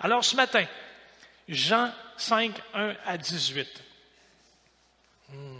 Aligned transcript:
Alors 0.00 0.24
ce 0.24 0.34
matin, 0.34 0.64
Jean 1.46 1.92
5, 2.16 2.58
1 2.72 2.96
à 3.04 3.18
18. 3.18 3.68
Hmm. 5.28 5.58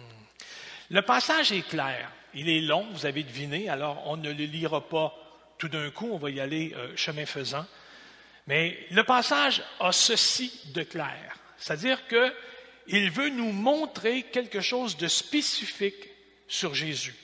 Le 0.89 1.03
passage 1.03 1.53
est 1.53 1.69
clair. 1.69 2.11
Il 2.33 2.49
est 2.49 2.63
long, 2.63 2.89
vous 2.93 3.05
avez 3.05 3.23
deviné, 3.23 3.69
alors 3.69 4.07
on 4.07 4.17
ne 4.17 4.33
le 4.33 4.45
lira 4.45 4.89
pas 4.89 5.15
tout 5.59 5.69
d'un 5.69 5.91
coup, 5.91 6.09
on 6.11 6.17
va 6.17 6.31
y 6.31 6.41
aller 6.41 6.73
euh, 6.75 6.97
chemin 6.97 7.27
faisant. 7.27 7.67
Mais 8.47 8.87
le 8.91 9.05
passage 9.05 9.63
a 9.79 9.93
ceci 9.93 10.51
de 10.73 10.85
clair, 10.85 11.37
c'est-à-dire 11.59 12.01
qu'il 12.09 13.11
veut 13.11 13.29
nous 13.29 13.53
montrer 13.53 14.23
quelque 14.23 14.63
chose 14.63 14.97
de 14.97 15.07
spécifique 15.07 16.09
sur 16.49 16.75
Jésus. 16.75 17.15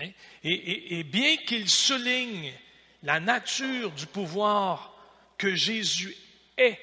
Hein? 0.00 0.08
Et, 0.42 0.98
et 0.98 1.04
bien 1.04 1.36
qu'il 1.36 1.70
souligne 1.70 2.52
la 3.04 3.20
nature 3.20 3.92
du 3.92 4.06
pouvoir 4.06 4.97
que 5.38 5.54
Jésus 5.54 6.16
est 6.56 6.78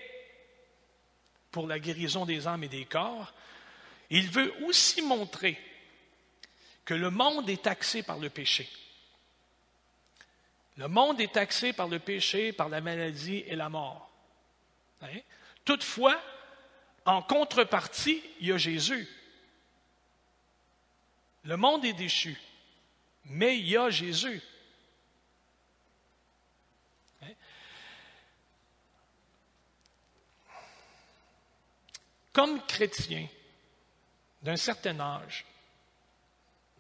pour 1.52 1.68
la 1.68 1.79
guérison 1.79 2.25
des 2.25 2.48
âmes 2.48 2.64
et 2.64 2.70
des 2.70 2.86
corps, 2.86 3.34
il 4.10 4.29
veut 4.29 4.54
aussi 4.66 5.02
montrer 5.02 5.60
que 6.86 6.93
le 6.93 7.10
monde 7.10 7.50
est 7.50 7.64
taxé 7.64 8.04
par 8.04 8.18
le 8.18 8.29
péché. 8.29 8.70
Le 10.78 10.88
monde 10.88 11.21
est 11.21 11.34
taxé 11.34 11.74
par 11.74 11.88
le 11.88 12.00
péché, 12.00 12.52
par 12.52 12.70
la 12.70 12.82
maladie 12.82 13.43
et 13.48 13.56
la 13.56 13.70
mort. 13.70 14.10
Hein? 15.01 15.20
Toutefois, 15.64 16.21
en 17.06 17.21
contrepartie, 17.21 18.21
il 18.40 18.48
y 18.48 18.51
a 18.51 18.57
Jésus. 18.57 19.07
Le 21.43 21.57
monde 21.57 21.86
est 21.86 21.93
déchu, 21.93 22.37
mais 23.26 23.57
il 23.57 23.68
y 23.68 23.78
a 23.78 23.90
Jésus. 23.90 24.42
Comme 32.36 32.62
chrétien 32.66 33.30
d'un 34.42 34.58
certain 34.58 35.00
âge, 35.00 35.46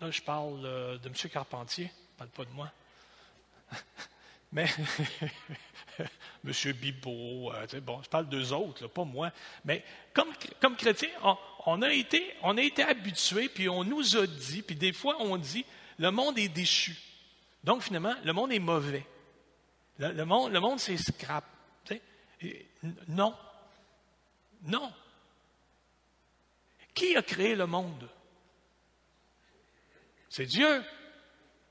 là 0.01 0.11
je 0.11 0.21
parle 0.21 0.65
euh, 0.65 0.97
de 0.97 1.07
M. 1.07 1.13
Carpentier, 1.31 1.85
je 1.85 1.91
ne 1.91 2.17
parle 2.17 2.29
pas 2.31 2.43
de 2.43 2.49
moi, 2.49 2.71
mais 4.51 4.67
M. 6.43 6.73
Bibot, 6.73 7.53
euh, 7.53 7.79
bon, 7.79 8.03
je 8.03 8.09
parle 8.09 8.27
d'eux 8.27 8.51
autres, 8.51 8.87
pas 8.87 9.05
moi. 9.05 9.31
Mais 9.63 9.81
comme, 10.13 10.75
chrétien, 10.75 11.07
on, 11.65 11.81
a 11.81 11.89
été, 11.89 12.35
on 12.43 12.57
été 12.57 12.83
habitués, 12.83 13.47
puis 13.47 13.69
on 13.69 13.85
nous 13.85 14.17
a 14.17 14.27
dit, 14.27 14.61
puis 14.61 14.75
des 14.75 14.91
fois 14.91 15.15
on 15.21 15.37
dit, 15.37 15.65
le 15.97 16.11
monde 16.11 16.37
est 16.37 16.49
déchu. 16.49 16.97
Donc 17.63 17.81
finalement, 17.81 18.15
le 18.25 18.33
monde 18.33 18.51
est 18.51 18.59
mauvais. 18.59 19.07
Le, 19.99 20.25
monde, 20.25 20.51
le 20.51 20.59
monde 20.59 20.81
c'est 20.81 20.97
scrap. 20.97 21.45
non. 23.07 23.33
Non. 24.63 24.91
Qui 26.95 27.15
a 27.15 27.21
créé 27.21 27.55
le 27.55 27.67
monde? 27.67 28.09
C'est 30.29 30.45
Dieu. 30.45 30.83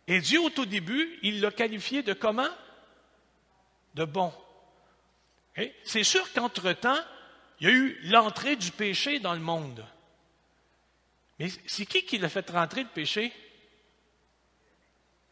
Et 0.07 0.21
Dieu, 0.21 0.41
au 0.41 0.51
tout 0.51 0.67
début, 0.67 1.19
il 1.23 1.41
l'a 1.41 1.51
qualifié 1.51 2.03
de 2.03 2.13
comment? 2.13 2.49
De 3.95 4.05
bon. 4.05 4.33
C'est 5.85 6.05
sûr 6.05 6.31
qu'entre-temps, 6.33 7.01
il 7.61 7.67
y 7.67 7.71
a 7.71 7.73
eu 7.75 7.99
l'entrée 8.05 8.57
du 8.57 8.71
péché 8.71 9.19
dans 9.19 9.35
le 9.35 9.41
monde. 9.41 9.87
Mais 11.39 11.49
c'est 11.67 11.87
qui 11.87 12.05
qui 12.05 12.19
l'a 12.19 12.29
fait 12.29 12.49
rentrer 12.51 12.83
le 12.83 12.89
péché? 12.89 13.33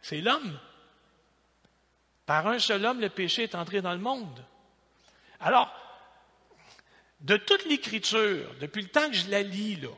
C'est 0.01 0.21
l'homme. 0.21 0.59
Par 2.25 2.47
un 2.47 2.59
seul 2.59 2.85
homme, 2.87 3.01
le 3.01 3.11
péché 3.11 3.43
est 3.45 3.55
entré 3.55 3.83
dans 3.83 3.93
le 3.93 3.99
monde. 3.99 4.45
Alors, 5.41 5.71
de 7.23 7.37
toute 7.37 7.65
l'Écriture, 7.67 8.55
depuis 8.61 8.83
le 8.83 8.89
temps 8.89 9.09
que 9.09 9.17
je 9.17 9.31
la 9.31 9.43
lis, 9.43 9.77
là, 9.77 9.89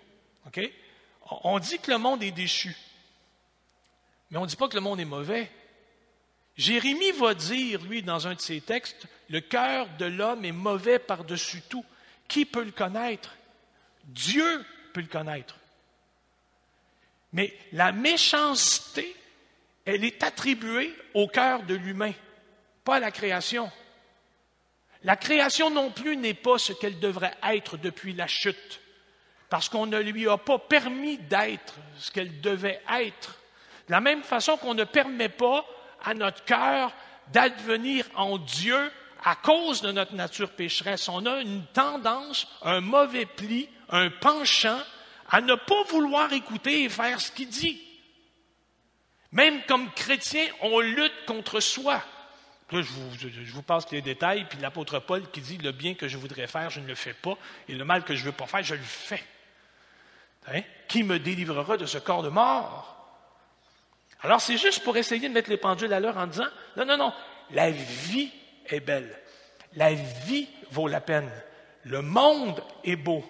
on 1.43 1.59
dit 1.59 1.79
que 1.79 1.91
le 1.91 1.99
monde 1.99 2.23
est 2.23 2.31
déchu. 2.31 2.77
Mais 4.31 4.39
on 4.39 4.43
ne 4.43 4.47
dit 4.47 4.57
pas 4.57 4.69
que 4.69 4.75
le 4.75 4.81
monde 4.81 5.01
est 5.01 5.07
mauvais. 5.07 5.51
Jérémie 6.57 7.13
va 7.13 7.35
dire, 7.35 7.83
lui, 7.85 8.03
dans 8.03 8.27
un 8.27 8.35
de 8.35 8.41
ses 8.41 8.61
textes, 8.61 9.07
le 9.29 9.41
cœur 9.41 9.89
de 9.99 10.05
l'homme 10.05 10.45
est 10.45 10.53
mauvais 10.53 10.99
par-dessus 10.99 11.63
tout. 11.69 11.85
Qui 12.29 12.45
peut 12.45 12.65
le 12.65 12.71
connaître? 12.71 13.35
Dieu 14.05 14.65
peut 14.93 15.01
le 15.01 15.07
connaître. 15.07 15.57
Mais 17.33 17.57
la 17.73 17.91
méchanceté, 17.91 19.15
elle 19.85 20.05
est 20.05 20.23
attribuée 20.23 20.95
au 21.15 21.27
cœur 21.27 21.65
de 21.65 21.75
l'humain, 21.75 22.13
pas 22.85 22.97
à 22.97 23.01
la 23.01 23.11
création. 23.11 23.71
La 25.05 25.17
création 25.17 25.71
non 25.71 25.91
plus 25.91 26.17
n'est 26.17 26.35
pas 26.35 26.59
ce 26.59 26.73
qu'elle 26.73 26.99
devrait 26.99 27.37
être 27.43 27.77
depuis 27.77 28.15
la 28.15 28.27
chute, 28.27 28.81
parce 29.51 29.69
qu'on 29.69 29.87
ne 29.87 29.99
lui 29.99 30.29
a 30.29 30.39
pas 30.39 30.59
permis 30.59 31.19
d'être 31.19 31.75
ce 31.99 32.11
qu'elle 32.11 32.41
devait 32.41 32.81
être. 32.91 33.39
De 33.87 33.93
la 33.93 34.01
même 34.01 34.23
façon 34.23 34.57
qu'on 34.57 34.75
ne 34.75 34.85
permet 34.85 35.29
pas 35.29 35.67
à 36.03 36.15
notre 36.15 36.45
cœur 36.45 36.93
d'advenir 37.33 38.07
en 38.15 38.39
Dieu 38.39 38.91
à 39.23 39.37
cause 39.37 39.83
de 39.83 39.93
notre 39.93 40.15
nature 40.15 40.51
pécheresse. 40.51 41.09
On 41.09 41.27
a 41.27 41.41
une 41.41 41.65
tendance, 41.73 42.47
un 42.63 42.81
mauvais 42.81 43.27
pli, 43.27 43.69
un 43.91 44.11
penchant 44.11 44.81
à 45.31 45.41
ne 45.41 45.55
pas 45.55 45.83
vouloir 45.89 46.33
écouter 46.33 46.85
et 46.85 46.89
faire 46.89 47.21
ce 47.21 47.31
qu'il 47.31 47.49
dit. 47.49 47.83
Même 49.33 49.63
comme 49.67 49.91
chrétien, 49.93 50.47
on 50.61 50.81
lutte 50.81 51.27
contre 51.27 51.61
soi. 51.61 52.03
Là, 52.75 52.83
je 52.83 52.91
vous, 52.91 53.31
je 53.31 53.53
vous, 53.53 53.63
passe 53.63 53.89
les 53.93 54.03
détails, 54.03 54.47
puis 54.51 54.59
l'apôtre 54.59 54.99
Paul 54.99 55.31
qui 55.31 55.41
dit 55.41 55.59
le 55.59 55.71
bien 55.71 55.95
que 55.95 56.09
je 56.09 56.17
voudrais 56.17 56.49
faire, 56.49 56.71
je 56.71 56.81
ne 56.81 56.89
le 56.89 56.97
fais 56.97 57.13
pas, 57.13 57.39
et 57.69 57.75
le 57.75 57.85
mal 57.85 58.03
que 58.03 58.17
je 58.17 58.23
ne 58.23 58.27
veux 58.27 58.37
pas 58.37 58.49
faire, 58.49 58.65
je 58.65 58.75
le 58.75 58.83
fais. 58.83 59.23
Hein? 60.49 60.61
Qui 60.89 61.05
me 61.05 61.21
délivrera 61.21 61.77
de 61.77 61.87
ce 61.87 61.99
corps 61.99 62.25
de 62.25 62.31
mort? 62.31 62.91
Alors, 64.23 64.41
c'est 64.41 64.59
juste 64.59 64.83
pour 64.83 64.97
essayer 64.97 65.29
de 65.29 65.33
mettre 65.33 65.51
les 65.51 65.57
pendules 65.57 65.93
à 65.93 66.01
l'heure 66.01 66.17
en 66.17 66.27
disant, 66.27 66.49
non, 66.77 66.85
non, 66.85 66.97
non, 66.97 67.13
la 67.53 67.71
vie 67.71 68.33
est 68.67 68.81
belle. 68.81 69.21
La 69.77 69.95
vie 69.95 70.49
vaut 70.73 70.89
la 70.89 71.01
peine. 71.01 71.31
Le 71.85 72.03
monde 72.03 72.61
est 72.83 72.97
beau, 72.97 73.25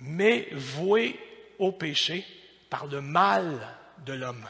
mais 0.00 0.48
voué 0.50 1.20
au 1.60 1.70
péché 1.70 2.26
par 2.68 2.86
le 2.86 3.00
mal 3.00 3.76
de 4.04 4.12
l'homme. 4.12 4.48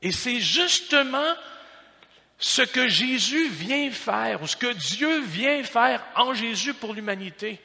Et 0.00 0.10
c'est 0.10 0.40
justement 0.40 1.34
ce 2.38 2.62
que 2.62 2.88
Jésus 2.88 3.48
vient 3.48 3.90
faire, 3.90 4.42
ou 4.42 4.46
ce 4.46 4.56
que 4.56 4.72
Dieu 4.72 5.20
vient 5.22 5.62
faire 5.64 6.04
en 6.14 6.34
Jésus 6.34 6.74
pour 6.74 6.94
l'humanité. 6.94 7.60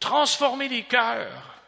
Transformer 0.00 0.68
les 0.68 0.84
cœurs, 0.84 1.58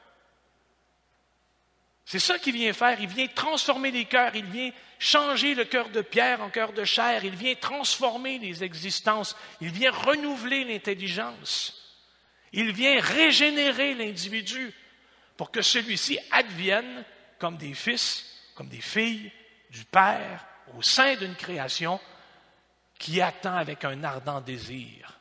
c'est 2.10 2.18
ça 2.18 2.40
qu'il 2.40 2.54
vient 2.54 2.72
faire. 2.72 3.00
Il 3.00 3.06
vient 3.06 3.28
transformer 3.28 3.92
les 3.92 4.04
cœurs. 4.04 4.34
Il 4.34 4.46
vient 4.46 4.72
changer 4.98 5.54
le 5.54 5.64
cœur 5.64 5.90
de 5.90 6.00
pierre 6.00 6.42
en 6.42 6.50
cœur 6.50 6.72
de 6.72 6.82
chair. 6.82 7.24
Il 7.24 7.36
vient 7.36 7.54
transformer 7.54 8.40
les 8.40 8.64
existences. 8.64 9.36
Il 9.60 9.70
vient 9.70 9.92
renouveler 9.92 10.64
l'intelligence. 10.64 12.02
Il 12.52 12.72
vient 12.72 13.00
régénérer 13.00 13.94
l'individu 13.94 14.72
pour 15.36 15.52
que 15.52 15.62
celui-ci 15.62 16.18
advienne 16.32 17.04
comme 17.38 17.56
des 17.56 17.74
fils, 17.74 18.26
comme 18.56 18.68
des 18.68 18.80
filles 18.80 19.30
du 19.70 19.84
Père 19.84 20.44
au 20.76 20.82
sein 20.82 21.16
d'une 21.16 21.34
création 21.34 22.00
qui 22.98 23.20
attend 23.20 23.54
avec 23.54 23.84
un 23.84 24.04
ardent 24.04 24.40
désir 24.40 25.18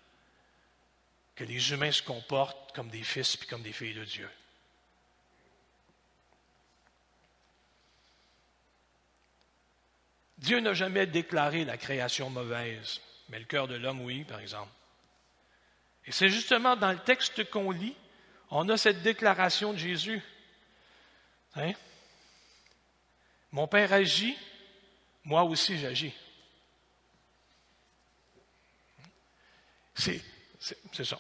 que 1.36 1.46
les 1.46 1.72
humains 1.72 1.92
se 1.92 2.04
comportent 2.04 2.74
comme 2.76 2.90
des 2.90 3.04
fils 3.04 3.38
et 3.42 3.46
comme 3.46 3.62
des 3.62 3.72
filles 3.72 3.94
de 3.94 4.04
Dieu. 4.04 4.30
Dieu 10.38 10.60
n'a 10.60 10.74
jamais 10.74 11.06
déclaré 11.06 11.66
la 11.66 11.78
création 11.78 12.30
mauvaise, 12.30 13.02
mais 13.30 13.40
le 13.40 13.46
cœur 13.46 13.68
de 13.68 13.76
l'homme, 13.76 14.02
oui, 14.02 14.24
par 14.24 14.40
exemple. 14.40 14.72
Et 16.06 16.12
c'est 16.12 16.30
justement 16.30 16.76
dans 16.76 16.92
le 16.92 17.00
texte 17.00 17.50
qu'on 17.50 17.72
lit, 17.72 17.96
on 18.50 18.68
a 18.70 18.78
cette 18.78 19.02
déclaration 19.02 19.74
de 19.74 19.78
Jésus. 19.78 20.22
Hein? 21.56 21.74
Mon 23.52 23.68
Père 23.68 23.94
agit, 23.94 24.38
moi 25.30 25.44
aussi 25.44 25.78
j'agis. 25.78 26.12
C'est, 29.94 30.24
ça. 31.04 31.20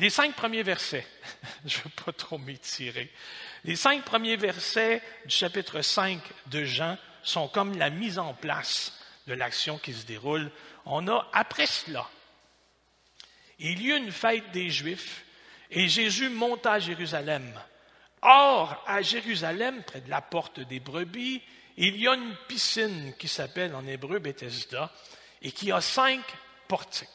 Les 0.00 0.10
cinq 0.10 0.34
premiers 0.34 0.64
versets, 0.64 1.06
je 1.64 1.78
ne 1.78 1.84
veux 1.84 1.90
pas 2.04 2.12
trop 2.12 2.38
m'étirer, 2.38 3.08
les 3.62 3.76
cinq 3.76 4.04
premiers 4.04 4.36
versets 4.36 5.00
du 5.24 5.30
chapitre 5.30 5.80
5 5.80 6.20
de 6.46 6.64
Jean 6.64 6.98
sont 7.22 7.46
comme 7.46 7.78
la 7.78 7.88
mise 7.88 8.18
en 8.18 8.34
place 8.34 8.98
de 9.28 9.34
l'action 9.34 9.78
qui 9.78 9.94
se 9.94 10.06
déroule. 10.06 10.50
On 10.84 11.06
a, 11.06 11.28
après 11.32 11.66
cela, 11.66 12.08
il 13.60 13.80
y 13.80 13.90
eut 13.90 13.96
une 13.96 14.10
fête 14.10 14.50
des 14.50 14.70
Juifs 14.70 15.24
et 15.70 15.88
Jésus 15.88 16.30
monta 16.30 16.72
à 16.72 16.78
Jérusalem. 16.80 17.52
Or, 18.22 18.82
à 18.88 19.02
Jérusalem, 19.02 19.84
près 19.84 20.00
de 20.00 20.10
la 20.10 20.20
porte 20.20 20.58
des 20.58 20.80
brebis, 20.80 21.42
il 21.76 21.96
y 21.96 22.08
a 22.08 22.14
une 22.14 22.36
piscine 22.48 23.14
qui 23.18 23.28
s'appelle 23.28 23.74
en 23.74 23.86
hébreu 23.86 24.18
Bethesda 24.18 24.90
et 25.42 25.52
qui 25.52 25.70
a 25.72 25.80
cinq 25.80 26.22
portiques. 26.68 27.08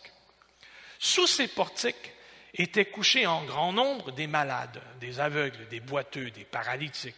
Sous 1.00 1.28
ces 1.28 1.48
portiques 1.48 2.14
étaient 2.54 2.86
couchés 2.86 3.26
en 3.26 3.44
grand 3.44 3.74
nombre 3.74 4.12
des 4.12 4.28
malades, 4.28 4.82
des 5.00 5.20
aveugles, 5.20 5.68
des 5.70 5.80
boiteux, 5.80 6.30
des 6.32 6.44
paralytiques. 6.44 7.16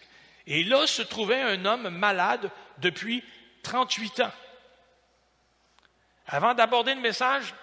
Et 0.48 0.63
là 0.63 0.88
se 0.88 1.01
trouvait 1.01 1.42
un 1.42 1.66
homme 1.66 1.90
malade 1.90 2.50
depuis 2.78 3.24
38 3.63 4.22
ans. 4.22 4.31
Avant 6.28 6.54
d'aborder 6.54 6.96
le 6.96 7.01
message, 7.01 7.54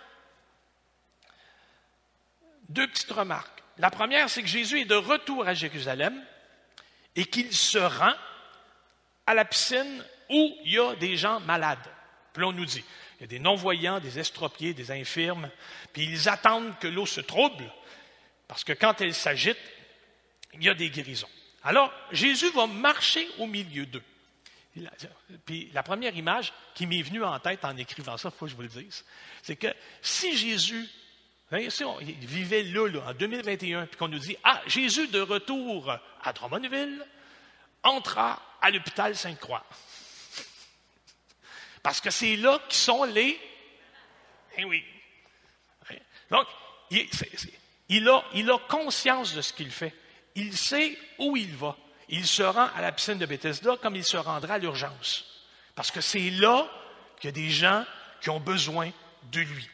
deux 2.68 2.86
petites 2.86 3.12
remarques. 3.12 3.62
La 3.78 3.90
première, 3.90 4.28
c'est 4.28 4.42
que 4.42 4.48
Jésus 4.48 4.80
est 4.80 4.84
de 4.84 4.94
retour 4.94 5.46
à 5.46 5.54
Jérusalem 5.54 6.22
et 7.16 7.24
qu'il 7.24 7.54
se 7.54 7.78
rend 7.78 8.14
à 9.30 9.34
la 9.34 9.44
piscine 9.44 10.04
où 10.28 10.56
il 10.64 10.72
y 10.72 10.78
a 10.78 10.96
des 10.96 11.16
gens 11.16 11.38
malades. 11.40 11.78
Puis 12.32 12.42
on 12.42 12.52
nous 12.52 12.64
dit, 12.64 12.84
il 13.18 13.22
y 13.22 13.24
a 13.24 13.26
des 13.28 13.38
non-voyants, 13.38 14.00
des 14.00 14.18
estropiés, 14.18 14.74
des 14.74 14.90
infirmes, 14.90 15.48
puis 15.92 16.04
ils 16.04 16.28
attendent 16.28 16.76
que 16.80 16.88
l'eau 16.88 17.06
se 17.06 17.20
trouble, 17.20 17.64
parce 18.48 18.64
que 18.64 18.72
quand 18.72 19.00
elle 19.00 19.14
s'agite, 19.14 19.58
il 20.54 20.64
y 20.64 20.68
a 20.68 20.74
des 20.74 20.90
guérisons. 20.90 21.28
Alors, 21.62 21.92
Jésus 22.10 22.50
va 22.50 22.66
marcher 22.66 23.28
au 23.38 23.46
milieu 23.46 23.86
d'eux. 23.86 24.02
Puis 25.44 25.70
la 25.72 25.84
première 25.84 26.16
image 26.16 26.52
qui 26.74 26.86
m'est 26.86 27.02
venue 27.02 27.22
en 27.22 27.38
tête 27.38 27.64
en 27.64 27.76
écrivant 27.76 28.16
ça, 28.16 28.30
il 28.34 28.36
faut 28.36 28.46
que 28.46 28.50
je 28.50 28.56
vous 28.56 28.62
le 28.62 28.68
dise, 28.68 29.04
c'est 29.42 29.56
que 29.56 29.72
si 30.02 30.36
Jésus, 30.36 30.88
si 31.68 31.84
on 31.84 31.98
vivait 31.98 32.64
là, 32.64 32.88
là, 32.88 33.10
en 33.10 33.14
2021, 33.14 33.86
puis 33.86 33.96
qu'on 33.96 34.08
nous 34.08 34.18
dit, 34.18 34.36
ah, 34.42 34.60
Jésus 34.66 35.06
de 35.08 35.20
retour 35.20 35.92
à 36.22 36.32
Drummondville 36.32 37.06
entra 37.84 38.42
à 38.60 38.70
l'hôpital 38.70 39.16
Sainte-Croix. 39.16 39.64
Parce 41.82 42.00
que 42.00 42.10
c'est 42.10 42.36
là 42.36 42.60
qui 42.68 42.76
sont 42.76 43.04
les... 43.04 43.40
Eh 44.56 44.64
oui. 44.64 44.84
Donc, 46.30 46.46
il, 46.90 48.08
a, 48.08 48.24
il 48.34 48.50
a 48.50 48.58
conscience 48.68 49.34
de 49.34 49.42
ce 49.42 49.52
qu'il 49.52 49.70
fait. 49.70 49.94
Il 50.34 50.56
sait 50.56 50.96
où 51.18 51.36
il 51.36 51.54
va. 51.56 51.76
Il 52.08 52.26
se 52.26 52.42
rend 52.42 52.68
à 52.74 52.80
la 52.80 52.92
piscine 52.92 53.18
de 53.18 53.26
Bethesda 53.26 53.76
comme 53.76 53.96
il 53.96 54.04
se 54.04 54.16
rendra 54.16 54.54
à 54.54 54.58
l'urgence. 54.58 55.24
Parce 55.74 55.90
que 55.90 56.00
c'est 56.00 56.30
là 56.30 56.68
qu'il 57.18 57.28
y 57.28 57.32
a 57.32 57.32
des 57.32 57.50
gens 57.50 57.84
qui 58.20 58.30
ont 58.30 58.40
besoin 58.40 58.90
de 59.32 59.40
lui. 59.40 59.68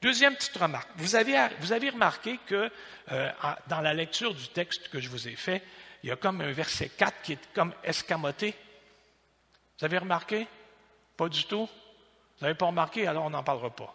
Deuxième 0.00 0.34
petite 0.34 0.56
remarque. 0.56 0.90
Vous 0.96 1.14
avez, 1.14 1.48
vous 1.60 1.72
avez 1.72 1.90
remarqué 1.90 2.38
que 2.46 2.70
euh, 3.12 3.30
dans 3.68 3.80
la 3.80 3.94
lecture 3.94 4.34
du 4.34 4.48
texte 4.48 4.88
que 4.88 5.00
je 5.00 5.08
vous 5.08 5.28
ai 5.28 5.36
fait, 5.36 5.62
il 6.02 6.08
y 6.08 6.12
a 6.12 6.16
comme 6.16 6.40
un 6.40 6.52
verset 6.52 6.88
4 6.90 7.22
qui 7.22 7.32
est 7.32 7.52
comme 7.54 7.72
escamoté. 7.84 8.54
Vous 9.78 9.84
avez 9.84 9.98
remarqué? 9.98 10.46
Pas 11.16 11.28
du 11.28 11.44
tout? 11.44 11.66
Vous 11.66 12.44
n'avez 12.44 12.56
pas 12.56 12.66
remarqué, 12.66 13.06
alors 13.06 13.24
on 13.24 13.30
n'en 13.30 13.44
parlera 13.44 13.70
pas. 13.70 13.94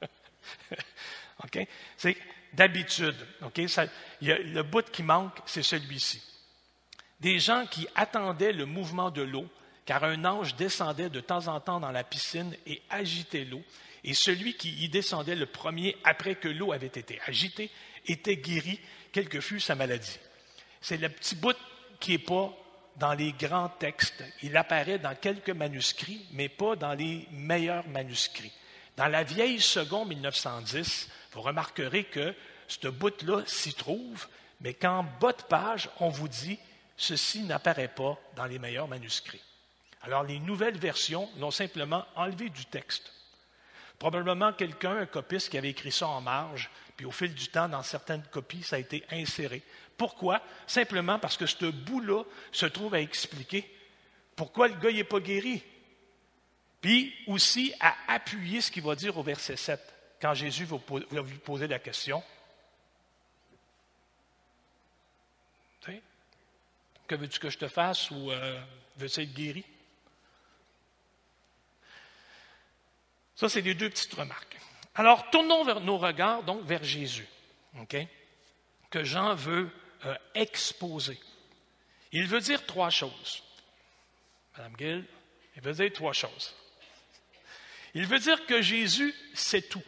OK? 1.44 1.66
C'est 1.96 2.16
d'habitude. 2.52 3.16
OK? 3.42 3.60
le 4.20 4.62
bout 4.62 4.90
qui 4.90 5.02
manque, 5.02 5.38
c'est 5.46 5.62
celui-ci. 5.62 6.22
Des 7.20 7.38
gens 7.38 7.66
qui 7.66 7.86
attendaient 7.94 8.52
le 8.52 8.66
mouvement 8.66 9.10
de 9.10 9.22
l'eau, 9.22 9.48
car 9.86 10.04
un 10.04 10.24
ange 10.24 10.56
descendait 10.56 11.08
de 11.08 11.20
temps 11.20 11.48
en 11.48 11.60
temps 11.60 11.80
dans 11.80 11.90
la 11.90 12.04
piscine 12.04 12.54
et 12.66 12.82
agitait 12.90 13.44
l'eau, 13.44 13.62
et 14.04 14.14
celui 14.14 14.54
qui 14.54 14.72
y 14.84 14.88
descendait 14.88 15.36
le 15.36 15.46
premier 15.46 15.96
après 16.04 16.34
que 16.34 16.48
l'eau 16.48 16.72
avait 16.72 16.86
été 16.86 17.20
agitée 17.26 17.70
était 18.06 18.36
guéri, 18.36 18.80
quelle 19.12 19.28
que 19.28 19.40
fût 19.40 19.60
sa 19.60 19.74
maladie. 19.74 20.18
C'est 20.80 20.96
le 20.96 21.08
petit 21.08 21.36
bout 21.36 21.56
qui 22.00 22.12
n'est 22.12 22.18
pas 22.18 22.52
dans 22.96 23.14
les 23.14 23.32
grands 23.32 23.68
textes. 23.68 24.24
Il 24.42 24.56
apparaît 24.56 24.98
dans 24.98 25.14
quelques 25.14 25.50
manuscrits, 25.50 26.26
mais 26.32 26.48
pas 26.48 26.76
dans 26.76 26.94
les 26.94 27.26
meilleurs 27.30 27.86
manuscrits. 27.88 28.52
Dans 28.96 29.08
la 29.08 29.22
vieille 29.22 29.60
seconde 29.60 30.08
1910, 30.08 31.08
vous 31.32 31.40
remarquerez 31.40 32.04
que 32.04 32.34
ce 32.68 32.88
bout-là 32.88 33.42
s'y 33.46 33.74
trouve, 33.74 34.28
mais 34.60 34.74
qu'en 34.74 35.04
bas 35.20 35.32
de 35.32 35.42
page, 35.42 35.88
on 36.00 36.08
vous 36.08 36.28
dit 36.28 36.58
ceci 36.96 37.42
n'apparaît 37.42 37.88
pas 37.88 38.18
dans 38.36 38.44
les 38.44 38.58
meilleurs 38.58 38.88
manuscrits. 38.88 39.42
Alors, 40.02 40.24
les 40.24 40.40
nouvelles 40.40 40.78
versions 40.78 41.28
l'ont 41.38 41.50
simplement 41.50 42.04
enlevé 42.16 42.50
du 42.50 42.66
texte. 42.66 43.12
Probablement 43.98 44.52
quelqu'un, 44.52 44.96
un 44.96 45.06
copiste, 45.06 45.48
qui 45.48 45.58
avait 45.58 45.70
écrit 45.70 45.92
ça 45.92 46.08
en 46.08 46.20
marge, 46.20 46.70
puis 46.96 47.06
au 47.06 47.10
fil 47.10 47.34
du 47.34 47.48
temps, 47.48 47.68
dans 47.68 47.82
certaines 47.82 48.22
copies, 48.24 48.62
ça 48.62 48.76
a 48.76 48.78
été 48.78 49.04
inséré. 49.10 49.62
Pourquoi? 49.96 50.42
Simplement 50.66 51.18
parce 51.18 51.36
que 51.36 51.46
ce 51.46 51.66
bout-là 51.66 52.24
se 52.50 52.66
trouve 52.66 52.94
à 52.94 53.00
expliquer 53.00 53.68
pourquoi 54.36 54.68
le 54.68 54.74
gars 54.74 54.92
n'est 54.92 55.04
pas 55.04 55.20
guéri. 55.20 55.62
Puis 56.80 57.14
aussi 57.26 57.72
à 57.80 57.94
appuyer 58.08 58.60
ce 58.60 58.70
qu'il 58.70 58.82
va 58.82 58.94
dire 58.94 59.16
au 59.16 59.22
verset 59.22 59.56
7, 59.56 59.80
quand 60.20 60.34
Jésus 60.34 60.64
va 60.64 60.78
lui 61.22 61.38
poser 61.38 61.66
la 61.66 61.78
question. 61.78 62.22
Que 67.12 67.18
veux-tu 67.18 67.38
que 67.38 67.50
je 67.50 67.58
te 67.58 67.68
fasse 67.68 68.10
ou 68.10 68.30
euh, 68.30 68.58
veux-tu 68.96 69.20
être 69.20 69.34
guéri? 69.34 69.66
Ça, 73.34 73.50
c'est 73.50 73.60
les 73.60 73.74
deux 73.74 73.90
petites 73.90 74.14
remarques. 74.14 74.56
Alors, 74.94 75.30
tournons 75.30 75.64
vers 75.64 75.80
nos 75.80 75.98
regards 75.98 76.42
donc 76.42 76.64
vers 76.64 76.84
Jésus, 76.84 77.26
que 78.90 79.04
Jean 79.04 79.34
veut 79.34 79.70
euh, 80.04 80.14
exposer. 80.34 81.18
Il 82.12 82.26
veut 82.26 82.40
dire 82.40 82.66
trois 82.66 82.90
choses. 82.90 83.42
Madame 84.56 84.74
Gill, 84.78 85.04
il 85.56 85.62
veut 85.62 85.72
dire 85.72 85.92
trois 85.92 86.12
choses. 86.12 86.54
Il 87.94 88.06
veut 88.06 88.18
dire 88.18 88.44
que 88.46 88.60
Jésus 88.60 89.14
sait 89.34 89.62
tout. 89.62 89.82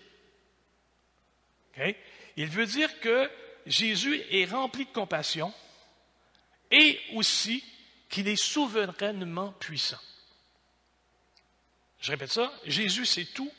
Il 2.36 2.48
veut 2.48 2.66
dire 2.66 3.00
que 3.00 3.30
Jésus 3.66 4.22
est 4.30 4.44
rempli 4.46 4.84
de 4.84 4.90
compassion 4.90 5.52
et 6.70 7.00
aussi 7.14 7.64
qu'il 8.08 8.28
est 8.28 8.36
souverainement 8.36 9.52
puissant. 9.52 10.00
Je 12.00 12.10
répète 12.10 12.32
ça, 12.32 12.52
Jésus 12.66 13.06
sait 13.06 13.24
tout, 13.24 13.50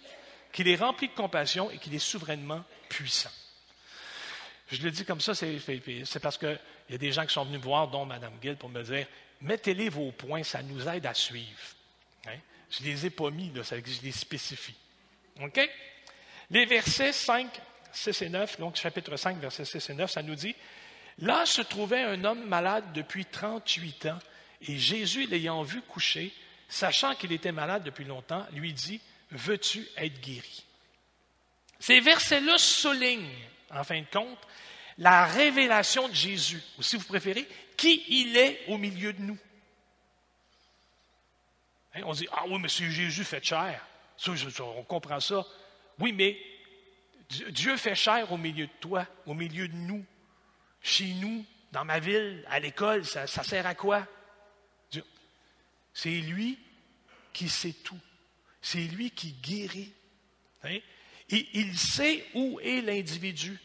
qu'il 0.56 0.70
est 0.70 0.78
rempli 0.78 1.10
de 1.10 1.14
compassion 1.14 1.70
et 1.70 1.78
qu'il 1.78 1.94
est 1.94 2.00
souverainement 2.00 2.64
puissant. 2.88 3.30
Je 4.72 4.82
le 4.82 4.90
dis 4.90 5.04
comme 5.04 5.20
ça, 5.20 5.36
c'est 5.36 6.20
parce 6.22 6.38
qu'il 6.38 6.58
y 6.90 6.96
a 6.96 6.98
des 6.98 7.12
gens 7.12 7.26
qui 7.26 7.34
sont 7.34 7.44
venus 7.44 7.60
me 7.60 7.64
voir, 7.64 7.90
dont 7.90 8.06
Mme 8.06 8.32
Gill, 8.42 8.56
pour 8.56 8.70
me 8.70 8.82
dire 8.82 9.06
mettez-les 9.42 9.90
vos 9.90 10.14
points, 10.14 10.44
ça 10.44 10.64
nous 10.64 10.88
aide 10.88 11.06
à 11.06 11.14
suivre. 11.14 11.60
Hein? 12.28 12.38
Je 12.72 12.84
ne 12.84 12.88
les 12.88 13.06
ai 13.06 13.10
pas 13.10 13.30
mis, 13.32 13.52
là, 13.52 13.64
je 13.64 14.02
les 14.02 14.12
spécifie. 14.14 14.76
OK? 15.42 15.60
Les 16.50 16.66
versets 16.66 17.12
5, 17.12 17.50
6 17.92 18.22
et 18.22 18.30
9, 18.30 18.60
donc 18.62 18.78
chapitre 18.78 19.18
5, 19.18 19.38
versets 19.38 19.66
6 19.66 19.90
et 19.90 19.94
9, 19.94 20.10
ça 20.10 20.24
nous 20.24 20.36
dit 20.36 20.56
Là 21.20 21.46
se 21.46 21.64
trouvait 21.64 22.04
un 22.04 22.24
homme 22.24 22.46
malade 22.46 22.86
depuis 22.94 23.26
38 23.26 24.06
ans, 24.06 24.20
et 24.62 24.78
Jésus, 24.78 25.28
l'ayant 25.28 25.64
vu 25.64 25.82
coucher, 25.82 26.34
sachant 26.70 27.14
qu'il 27.14 27.34
était 27.34 27.52
malade 27.52 27.84
depuis 27.84 28.06
longtemps, 28.06 28.46
lui 28.54 28.72
dit 28.72 29.02
Veux-tu 29.32 29.88
être 29.98 30.20
guéri? 30.22 30.66
Ces 31.80 32.00
versets-là 32.00 32.58
soulignent, 32.58 33.30
en 33.70 33.84
fin 33.84 34.00
de 34.00 34.08
compte, 34.12 34.40
la 34.98 35.26
révélation 35.26 36.08
de 36.08 36.14
Jésus, 36.14 36.62
ou 36.78 36.84
si 36.84 36.96
vous 36.96 37.06
préférez, 37.06 37.48
qui 37.76 38.04
il 38.08 38.38
est 38.38 38.62
au 38.68 38.78
milieu 38.78 39.14
de 39.14 39.22
nous. 39.22 39.38
Hein, 41.94 42.02
on 42.06 42.14
dit, 42.14 42.28
ah 42.32 42.44
oui, 42.48 42.60
mais 42.60 42.70
c'est 42.70 42.90
Jésus 42.90 43.24
fait 43.24 43.44
chair. 43.44 43.86
on 44.28 44.84
comprend 44.84 45.20
ça. 45.20 45.46
Oui, 46.00 46.12
mais 46.12 46.38
Dieu 47.50 47.78
fait 47.78 47.96
chair 47.96 48.32
au 48.32 48.38
milieu 48.38 48.68
de 48.68 48.72
toi, 48.80 49.06
au 49.26 49.34
milieu 49.34 49.68
de 49.68 49.76
nous, 49.76 50.06
chez 50.82 51.08
nous, 51.16 51.46
dans 51.72 51.84
ma 51.84 52.00
ville, 52.00 52.46
à 52.50 52.60
l'école, 52.60 53.06
ça, 53.06 53.28
sert 53.28 53.66
à 53.66 53.76
quoi? 53.76 54.08
C'est 55.94 56.10
lui 56.10 56.60
qui 57.34 57.50
sait 57.50 57.74
tout. 57.84 58.00
C'est 58.66 58.80
lui 58.80 59.12
qui 59.12 59.32
guérit. 59.44 59.94
Hein? 60.64 60.80
Et 61.30 61.50
il 61.54 61.78
sait 61.78 62.26
où 62.34 62.60
est 62.62 62.82
l'individu. 62.82 63.60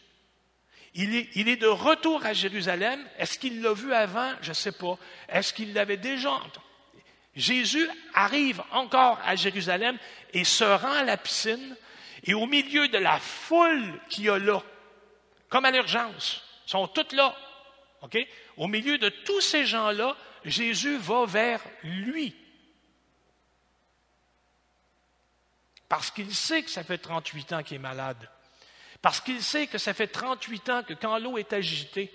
Il 0.93 1.15
est, 1.15 1.57
de 1.57 1.67
retour 1.67 2.27
à 2.27 2.35
Jérusalem. 2.35 3.03
Est-ce 3.17 3.39
qu'il 3.39 3.63
l'a 3.63 3.73
vu 3.73 3.95
avant? 3.95 4.35
Je 4.43 4.51
ne 4.51 4.55
sais 4.55 4.73
pas. 4.73 4.99
Est-ce 5.31 5.55
qu'il 5.55 5.73
l'avait 5.73 5.97
déjà? 5.97 6.39
Jésus 7.35 7.89
arrive 8.13 8.63
encore 8.73 9.19
à 9.25 9.37
Jérusalem 9.37 9.97
et 10.35 10.45
se 10.45 10.65
rend 10.65 10.93
à 10.93 11.05
la 11.05 11.17
piscine. 11.17 11.77
Et 12.25 12.35
au 12.35 12.45
milieu 12.45 12.89
de 12.89 12.99
la 12.99 13.19
foule 13.19 13.99
qu'il 14.11 14.25
y 14.25 14.29
a 14.29 14.39
là, 14.39 14.63
comme 15.49 15.65
à 15.65 15.71
l'urgence, 15.71 16.45
sont 16.67 16.87
toutes 16.89 17.15
là. 17.15 17.35
Au 18.59 18.67
milieu 18.67 18.99
de 18.99 19.09
tous 19.09 19.41
ces 19.41 19.65
gens-là, 19.65 20.15
Jésus 20.45 20.99
va 20.99 21.25
vers 21.25 21.63
lui. 21.85 22.35
Parce 25.91 26.13
qu'il 26.13 26.33
sait 26.33 26.63
que 26.63 26.71
ça 26.71 26.85
fait 26.85 26.99
38 26.99 27.53
ans 27.53 27.63
qu'il 27.65 27.75
est 27.75 27.81
malade. 27.81 28.31
Parce 29.03 29.21
qu'il 29.21 29.43
sait 29.43 29.67
que 29.67 29.77
ça 29.77 29.93
fait 29.93 30.07
38 30.07 30.69
ans 30.69 30.83
que 30.85 30.95
quand 30.95 31.19
l'eau 31.19 31.37
est 31.37 31.53
agitée, 31.53 32.13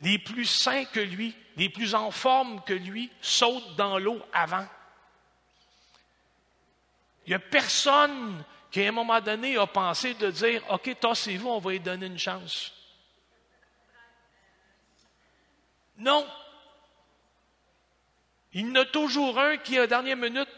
les 0.00 0.18
plus 0.18 0.46
sains 0.46 0.86
que 0.86 1.00
lui, 1.00 1.36
les 1.56 1.68
plus 1.68 1.94
en 1.94 2.10
forme 2.10 2.62
que 2.64 2.72
lui, 2.72 3.10
sautent 3.20 3.76
dans 3.76 3.98
l'eau 3.98 4.18
avant. 4.32 4.66
Il 7.26 7.30
n'y 7.30 7.34
a 7.34 7.38
personne 7.38 8.42
qui, 8.70 8.82
à 8.82 8.88
un 8.88 8.92
moment 8.92 9.20
donné, 9.20 9.58
a 9.58 9.66
pensé 9.66 10.14
de 10.14 10.30
dire 10.30 10.62
OK, 10.70 10.98
tassez-vous, 10.98 11.50
on 11.50 11.58
va 11.58 11.72
lui 11.72 11.80
donner 11.80 12.06
une 12.06 12.18
chance. 12.18 12.72
Non. 15.98 16.26
Il 18.54 18.68
y 18.68 18.70
en 18.70 18.74
a 18.76 18.86
toujours 18.86 19.38
un 19.38 19.58
qui, 19.58 19.76
à 19.76 19.82
la 19.82 19.86
dernière 19.86 20.16
minute, 20.16 20.48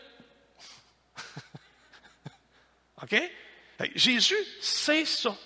OK? 3.02 3.20
Jésus 3.94 4.36
sait 4.60 5.04
ça. 5.04 5.36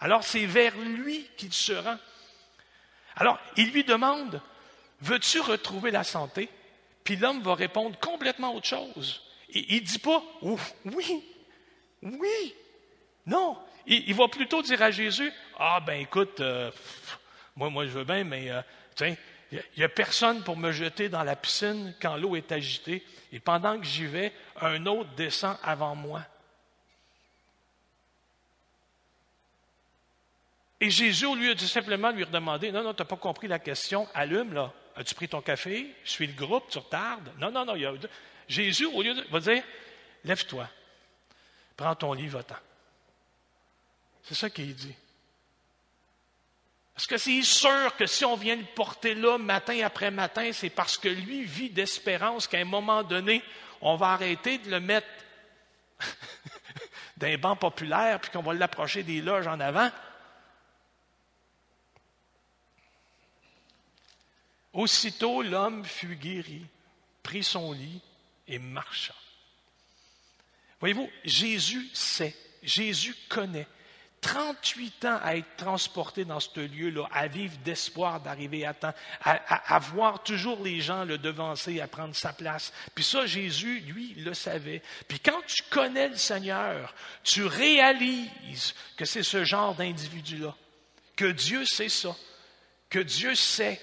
Alors, 0.00 0.24
c'est 0.24 0.46
vers 0.46 0.76
lui 0.76 1.28
qu'il 1.36 1.52
se 1.52 1.72
rend. 1.72 1.98
Alors, 3.16 3.38
il 3.56 3.70
lui 3.72 3.84
demande, 3.84 4.40
veux-tu 5.00 5.40
retrouver 5.40 5.90
la 5.90 6.02
santé? 6.02 6.48
Puis 7.04 7.16
l'homme 7.16 7.42
va 7.42 7.54
répondre 7.54 7.98
complètement 7.98 8.54
autre 8.54 8.66
chose. 8.66 9.22
Il 9.50 9.76
ne 9.76 9.86
dit 9.86 9.98
pas, 9.98 10.22
oui, 10.42 11.22
oui, 12.02 12.54
non. 13.26 13.58
Il, 13.86 14.14
va 14.14 14.28
plutôt 14.28 14.62
dire 14.62 14.80
à 14.80 14.90
Jésus, 14.90 15.30
ah 15.58 15.80
ben 15.84 16.00
écoute, 16.00 16.40
euh, 16.40 16.70
moi, 17.56 17.84
je 17.84 17.90
veux 17.90 18.04
bien, 18.04 18.24
mais 18.24 18.50
euh, 18.50 18.62
il 19.50 19.62
n'y 19.76 19.84
a, 19.84 19.88
personne 19.88 20.42
pour 20.42 20.56
me 20.56 20.72
jeter 20.72 21.08
dans 21.08 21.24
la 21.24 21.36
piscine 21.36 21.94
quand 22.00 22.16
l'eau 22.16 22.36
est 22.36 22.52
agitée. 22.52 23.04
Et 23.32 23.40
pendant 23.40 23.78
que 23.78 23.84
j'y 23.84 24.06
vais, 24.06 24.32
un 24.60 24.86
autre 24.86 25.10
descend 25.16 25.56
avant 25.62 25.94
moi. 25.94 26.22
Et 30.82 30.90
Jésus, 30.90 31.26
au 31.26 31.36
lieu 31.36 31.54
de 31.54 31.60
simplement 31.60 32.10
lui 32.10 32.24
redemander, 32.24 32.72
non, 32.72 32.82
non, 32.82 32.92
tu 32.92 33.02
n'as 33.02 33.06
pas 33.06 33.16
compris 33.16 33.46
la 33.46 33.60
question, 33.60 34.08
allume, 34.14 34.52
là. 34.52 34.72
As-tu 34.96 35.14
pris 35.14 35.28
ton 35.28 35.40
café? 35.40 35.94
Je 36.04 36.10
suis 36.10 36.26
le 36.26 36.32
groupe, 36.32 36.68
tu 36.68 36.78
retardes? 36.78 37.30
Non, 37.38 37.52
non, 37.52 37.64
non. 37.64 37.74
Jésus, 38.48 38.86
au 38.86 39.00
lieu 39.00 39.14
de. 39.14 39.22
va 39.30 39.38
dire, 39.38 39.62
lève-toi, 40.24 40.68
prends 41.76 41.94
ton 41.94 42.12
lit, 42.14 42.26
va-t'en. 42.26 42.56
C'est 44.24 44.34
ça 44.34 44.50
qu'il 44.50 44.74
dit. 44.74 44.92
Parce 46.94 47.06
que 47.06 47.16
c'est 47.16 47.42
sûr 47.42 47.94
que 47.96 48.06
si 48.06 48.24
on 48.24 48.34
vient 48.34 48.56
le 48.56 48.64
porter 48.74 49.14
là 49.14 49.38
matin 49.38 49.78
après 49.84 50.10
matin, 50.10 50.50
c'est 50.52 50.68
parce 50.68 50.98
que 50.98 51.08
lui 51.08 51.44
vit 51.44 51.70
d'espérance 51.70 52.48
qu'à 52.48 52.58
un 52.58 52.64
moment 52.64 53.04
donné, 53.04 53.40
on 53.82 53.94
va 53.94 54.08
arrêter 54.08 54.58
de 54.58 54.68
le 54.68 54.80
mettre 54.80 55.06
d'un 57.18 57.38
banc 57.38 57.54
populaire 57.54 58.18
puis 58.18 58.32
qu'on 58.32 58.42
va 58.42 58.52
l'approcher 58.52 59.04
des 59.04 59.20
loges 59.20 59.46
en 59.46 59.60
avant. 59.60 59.88
Aussitôt 64.72 65.42
l'homme 65.42 65.84
fut 65.84 66.16
guéri, 66.16 66.64
prit 67.22 67.44
son 67.44 67.72
lit 67.72 68.00
et 68.48 68.58
marcha. 68.58 69.14
Voyez-vous, 70.80 71.08
Jésus 71.24 71.88
sait, 71.92 72.34
Jésus 72.62 73.14
connaît. 73.28 73.68
38 74.22 75.04
ans 75.04 75.18
à 75.20 75.36
être 75.36 75.56
transporté 75.56 76.24
dans 76.24 76.38
ce 76.38 76.60
lieu-là, 76.60 77.08
à 77.12 77.26
vivre 77.26 77.56
d'espoir 77.64 78.20
d'arriver 78.20 78.64
à 78.64 78.72
temps, 78.72 78.94
à, 79.20 79.78
voir 79.80 80.22
toujours 80.22 80.62
les 80.62 80.80
gens 80.80 81.04
le 81.04 81.18
devancer, 81.18 81.80
à 81.80 81.88
prendre 81.88 82.14
sa 82.14 82.32
place. 82.32 82.72
Puis 82.94 83.02
ça, 83.02 83.26
Jésus, 83.26 83.80
lui, 83.80 84.14
le 84.14 84.32
savait. 84.32 84.80
Puis 85.08 85.18
quand 85.18 85.40
tu 85.46 85.64
connais 85.70 86.08
le 86.08 86.16
Seigneur, 86.16 86.94
tu 87.24 87.44
réalises 87.44 88.74
que 88.96 89.04
c'est 89.04 89.24
ce 89.24 89.44
genre 89.44 89.74
d'individu-là, 89.74 90.54
que 91.16 91.32
Dieu 91.32 91.64
sait 91.64 91.88
ça, 91.88 92.16
que 92.90 93.00
Dieu 93.00 93.34
sait 93.34 93.80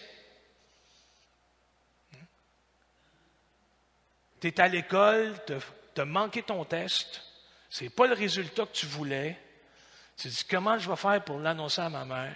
tu 4.39 4.47
es 4.47 4.59
à 4.59 4.67
l'école, 4.67 5.35
tu 5.45 6.01
as 6.01 6.05
manqué 6.05 6.43
ton 6.43 6.63
test, 6.65 7.21
ce 7.69 7.83
n'est 7.83 7.89
pas 7.89 8.07
le 8.07 8.13
résultat 8.13 8.65
que 8.65 8.73
tu 8.73 8.85
voulais. 8.85 9.37
Tu 10.17 10.27
te 10.27 10.33
dis, 10.33 10.43
comment 10.49 10.77
je 10.77 10.89
vais 10.89 10.95
faire 10.95 11.23
pour 11.23 11.39
l'annoncer 11.39 11.81
à 11.81 11.89
ma 11.89 12.05
mère? 12.05 12.35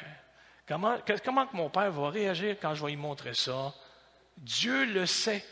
Comment, 0.68 0.98
que 1.00 1.56
mon 1.56 1.70
père 1.70 1.92
va 1.92 2.10
réagir 2.10 2.56
quand 2.62 2.74
je 2.76 2.84
vais 2.84 2.92
lui 2.92 2.98
montrer 2.98 3.34
ça? 3.34 3.74
Dieu 4.38 4.86
le 4.86 5.06
sait. 5.06 5.46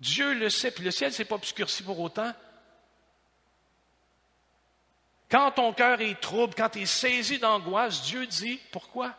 Dieu 0.00 0.34
le 0.34 0.48
sait, 0.48 0.70
puis 0.70 0.84
le 0.84 0.90
ciel 0.90 1.10
ne 1.10 1.14
s'est 1.14 1.24
pas 1.24 1.34
obscurci 1.34 1.82
pour 1.82 1.98
autant. 2.00 2.32
Quand 5.30 5.50
ton 5.52 5.72
cœur 5.72 6.00
est 6.00 6.20
trouble, 6.20 6.54
quand 6.54 6.70
tu 6.70 6.82
es 6.82 6.86
saisi 6.86 7.38
d'angoisse, 7.38 8.02
Dieu 8.02 8.26
dit, 8.26 8.60
pourquoi? 8.70 9.14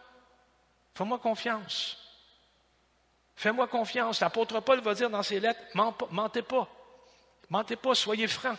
Fais-moi 0.94 1.20
confiance. 1.20 2.05
Fais-moi 3.36 3.68
confiance. 3.68 4.22
L'apôtre 4.22 4.60
Paul 4.62 4.80
va 4.82 4.94
dire 4.94 5.10
dans 5.10 5.24
ses 5.24 5.39
lettres, 5.39 5.60
mentez 6.12 6.42
pas. 6.42 6.68
Mentez 7.50 7.75
pas, 7.75 7.94
soyez 7.94 8.27
francs. 8.27 8.58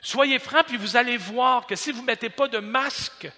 Soyez 0.00 0.38
francs, 0.38 0.66
puis 0.66 0.76
vous 0.76 0.96
allez 0.96 1.16
voir 1.16 1.66
que 1.66 1.76
si 1.76 1.92
vous 1.92 2.00
ne 2.00 2.06
mettez 2.06 2.30
pas 2.30 2.48
de 2.48 2.58
masque, 2.58 3.30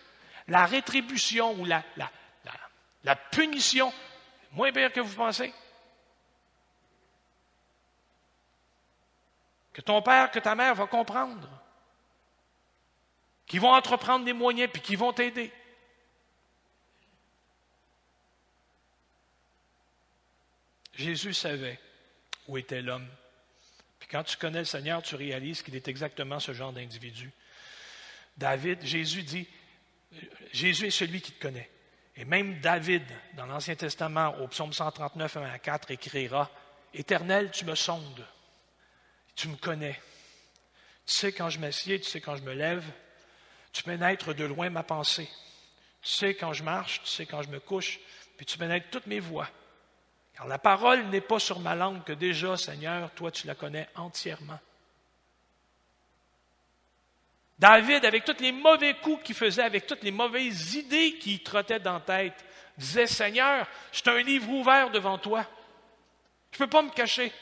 la 0.49 0.65
rétribution 0.65 1.53
ou 1.61 1.65
la, 1.65 1.83
la, 1.97 2.11
la, 3.03 3.17
punition, 3.17 3.93
moins 4.53 4.73
pire 4.73 4.93
que 4.93 5.01
vous 5.01 5.15
pensez. 5.15 5.53
Que 9.75 9.83
ton 9.83 10.01
père, 10.01 10.31
que 10.31 10.39
ta 10.39 10.55
mère 10.55 10.75
va 10.75 10.87
comprendre. 10.87 11.49
Qu'ils 13.47 13.61
vont 13.61 13.75
entreprendre 13.75 14.25
des 14.25 14.33
moyens, 14.33 14.71
puis 14.73 14.81
qu'ils 14.81 14.99
vont 14.99 15.13
t'aider. 15.13 15.53
Jésus 20.97 21.35
savait 21.35 21.79
où 22.47 22.59
était 22.59 22.83
l'homme. 22.83 23.09
Puis 23.99 24.09
quand 24.09 24.23
tu 24.23 24.37
connais 24.37 24.61
le 24.61 24.65
Seigneur, 24.65 25.03
tu 25.03 25.15
réalises 25.15 25.63
qu'il 25.63 25.75
est 25.77 25.89
exactement 25.89 26.39
ce 26.41 26.53
genre 26.53 26.73
d'individu. 26.73 27.33
David, 28.37 28.85
Jésus 28.85 29.23
dit, 29.23 29.47
Jésus 30.53 30.87
est 30.87 30.91
celui 30.91 31.21
qui 31.21 31.33
te 31.33 31.41
connaît. 31.41 31.71
Et 32.17 32.25
même 32.25 32.61
David, 32.61 33.03
dans 33.35 33.47
l'Ancien 33.47 33.75
Testament, 33.75 34.37
au 34.41 34.49
psaume 34.49 34.73
139, 34.73 35.37
1 35.37 35.43
à 35.51 35.59
4, 35.59 35.91
écrira, 35.91 36.51
Éternel, 36.93 37.51
tu 37.51 37.65
me 37.65 37.75
sondes, 37.75 38.27
tu 39.35 39.49
me 39.49 39.57
connais. 39.57 40.01
Tu 41.07 41.15
sais 41.15 41.33
quand 41.33 41.51
je 41.51 41.59
m'assieds, 41.59 42.01
tu 42.01 42.09
sais 42.09 42.21
quand 42.21 42.37
je 42.37 42.43
me 42.43 42.53
lève, 42.53 42.85
tu 43.73 43.83
pénètres 43.83 44.33
de 44.33 44.45
loin 44.45 44.71
ma 44.71 44.85
pensée. 44.85 45.29
Tu 46.03 46.11
sais 46.11 46.35
quand 46.35 46.53
je 46.53 46.63
marche, 46.63 47.01
tu 47.03 47.11
sais 47.11 47.27
quand 47.27 47.43
je 47.43 47.49
me 47.49 47.59
couche, 47.59 47.99
puis 48.37 48.47
tu 48.47 48.59
pénètres 48.59 48.91
toutes 48.91 49.07
mes 49.07 49.21
voies. 49.21 49.49
Car 50.37 50.47
la 50.49 50.59
parole 50.59 51.05
n'est 51.07 51.21
pas 51.21 51.39
sur 51.39 51.61
ma 51.61 51.75
langue 51.75 52.03
que 52.05 52.13
déjà, 52.13 52.57
Seigneur, 52.57 53.11
toi 53.13 53.31
tu 53.31 53.47
la 53.47 53.55
connais 53.55 53.89
entièrement. 53.95 54.59
David, 57.59 58.05
avec 58.05 58.25
tous 58.25 58.41
les 58.41 58.53
mauvais 58.53 58.95
coups 58.95 59.23
qu'il 59.23 59.35
faisait, 59.35 59.63
avec 59.63 59.87
toutes 59.87 60.03
les 60.03 60.11
mauvaises 60.11 60.75
idées 60.75 61.19
qui 61.19 61.41
trottaient 61.41 61.79
dans 61.79 61.95
la 61.95 62.01
tête, 62.01 62.45
disait, 62.77 63.07
Seigneur, 63.07 63.67
j'ai 63.93 64.11
un 64.11 64.23
livre 64.23 64.51
ouvert 64.51 64.91
devant 64.91 65.19
toi. 65.19 65.47
Je 66.51 66.57
ne 66.57 66.67
peux 66.67 66.71
pas 66.71 66.83
me 66.83 66.91
cacher. 66.91 67.33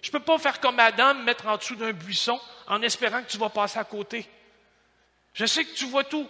Je 0.00 0.08
ne 0.08 0.12
peux 0.12 0.20
pas 0.20 0.38
faire 0.38 0.60
comme 0.60 0.78
Adam, 0.80 1.14
me 1.14 1.24
mettre 1.24 1.46
en 1.46 1.56
dessous 1.56 1.76
d'un 1.76 1.92
buisson 1.92 2.40
en 2.66 2.80
espérant 2.82 3.22
que 3.22 3.30
tu 3.30 3.38
vas 3.38 3.50
passer 3.50 3.78
à 3.78 3.84
côté. 3.84 4.28
Je 5.34 5.46
sais 5.46 5.64
que 5.64 5.74
tu 5.74 5.86
vois 5.86 6.04
tout. 6.04 6.28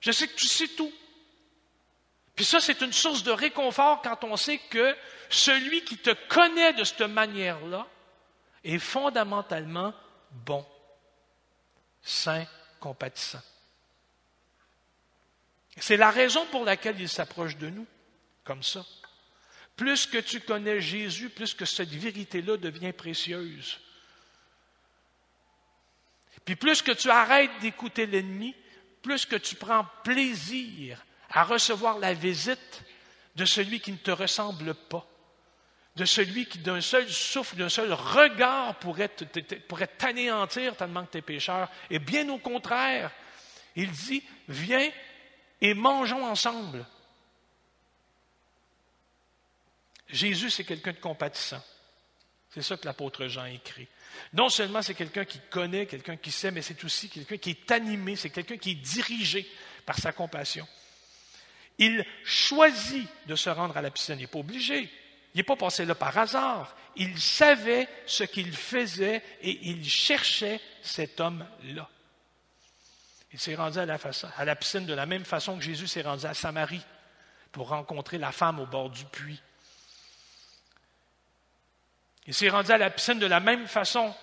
Je 0.00 0.12
sais 0.12 0.26
que 0.26 0.34
tu 0.34 0.46
sais 0.46 0.68
tout. 0.68 0.92
Ça, 2.42 2.60
c'est 2.60 2.80
une 2.80 2.92
source 2.92 3.22
de 3.22 3.30
réconfort 3.30 4.02
quand 4.02 4.24
on 4.24 4.36
sait 4.36 4.58
que 4.58 4.96
celui 5.28 5.84
qui 5.84 5.98
te 5.98 6.10
connaît 6.28 6.72
de 6.72 6.84
cette 6.84 7.02
manière-là 7.02 7.86
est 8.64 8.78
fondamentalement 8.78 9.94
bon, 10.30 10.66
saint, 12.02 12.46
compatissant. 12.80 13.42
C'est 15.78 15.96
la 15.96 16.10
raison 16.10 16.46
pour 16.46 16.64
laquelle 16.64 17.00
il 17.00 17.08
s'approche 17.08 17.56
de 17.56 17.70
nous, 17.70 17.86
comme 18.44 18.62
ça. 18.62 18.84
Plus 19.76 20.06
que 20.06 20.18
tu 20.18 20.40
connais 20.40 20.80
Jésus, 20.80 21.30
plus 21.30 21.54
que 21.54 21.64
cette 21.64 21.88
vérité-là 21.88 22.56
devient 22.56 22.92
précieuse. 22.92 23.80
Puis 26.44 26.56
plus 26.56 26.82
que 26.82 26.92
tu 26.92 27.08
arrêtes 27.08 27.58
d'écouter 27.60 28.06
l'ennemi, 28.06 28.54
plus 29.02 29.26
que 29.26 29.36
tu 29.36 29.54
prends 29.54 29.86
plaisir 30.04 31.02
à 31.32 31.44
recevoir 31.44 31.98
la 31.98 32.14
visite 32.14 32.82
de 33.36 33.44
celui 33.44 33.80
qui 33.80 33.92
ne 33.92 33.96
te 33.96 34.10
ressemble 34.10 34.74
pas, 34.74 35.06
de 35.96 36.04
celui 36.04 36.46
qui 36.46 36.58
d'un 36.58 36.80
seul 36.80 37.08
souffle, 37.08 37.56
d'un 37.56 37.68
seul 37.68 37.92
regard 37.92 38.78
pourrait, 38.78 39.10
t'anéantir 39.98 40.76
tellement 40.76 41.04
que 41.06 41.12
tu 41.12 41.18
es 41.18 41.22
pécheur. 41.22 41.68
Et 41.90 41.98
bien 41.98 42.28
au 42.28 42.38
contraire, 42.38 43.10
il 43.76 43.90
dit, 43.90 44.22
viens 44.48 44.90
et 45.60 45.74
mangeons 45.74 46.26
ensemble. 46.26 46.86
Jésus, 50.08 50.50
c'est 50.50 50.64
quelqu'un 50.64 50.92
de 50.92 50.98
compatissant. 50.98 51.62
C'est 52.50 52.62
ça 52.62 52.76
que 52.76 52.84
l'apôtre 52.84 53.26
Jean 53.28 53.46
écrit. 53.46 53.88
Non 54.34 54.50
seulement 54.50 54.82
c'est 54.82 54.94
quelqu'un 54.94 55.24
qui 55.24 55.40
connaît, 55.50 55.86
quelqu'un 55.86 56.18
qui 56.18 56.30
sait, 56.30 56.50
mais 56.50 56.60
c'est 56.60 56.84
aussi 56.84 57.08
quelqu'un 57.08 57.38
qui 57.38 57.50
est 57.50 57.70
animé, 57.70 58.16
c'est 58.16 58.28
quelqu'un 58.28 58.58
qui 58.58 58.72
est 58.72 58.74
dirigé 58.74 59.50
par 59.86 59.98
sa 59.98 60.12
compassion. 60.12 60.68
Il 61.78 62.04
choisit 62.24 63.08
de 63.26 63.34
se 63.34 63.50
rendre 63.50 63.76
à 63.76 63.82
la 63.82 63.90
piscine. 63.90 64.16
Il 64.18 64.22
n'est 64.22 64.26
pas 64.26 64.38
obligé. 64.38 64.90
Il 65.34 65.38
n'est 65.38 65.42
pas 65.42 65.56
passé 65.56 65.84
là 65.84 65.94
par 65.94 66.16
hasard. 66.16 66.76
Il 66.96 67.18
savait 67.18 67.88
ce 68.06 68.24
qu'il 68.24 68.52
faisait 68.52 69.22
et 69.40 69.58
il 69.68 69.88
cherchait 69.88 70.60
cet 70.82 71.20
homme-là. 71.20 71.88
Il 73.32 73.38
s'est 73.38 73.54
rendu 73.54 73.78
à 73.78 73.86
la, 73.86 74.56
piscine 74.56 74.84
de 74.84 74.92
la 74.92 75.06
même 75.06 75.24
façon 75.24 75.56
que 75.56 75.64
Jésus 75.64 75.88
s'est 75.88 76.02
rendu 76.02 76.26
à 76.26 76.34
Samarie 76.34 76.84
pour 77.50 77.68
rencontrer 77.68 78.18
la 78.18 78.30
femme 78.30 78.60
au 78.60 78.66
bord 78.66 78.90
du 78.90 79.06
puits. 79.06 79.40
Il 82.26 82.34
s'est 82.34 82.50
rendu 82.50 82.70
à 82.70 82.78
la 82.78 82.90
piscine 82.90 83.18
de 83.18 83.26
la 83.26 83.40
même 83.40 83.66
façon 83.66 84.14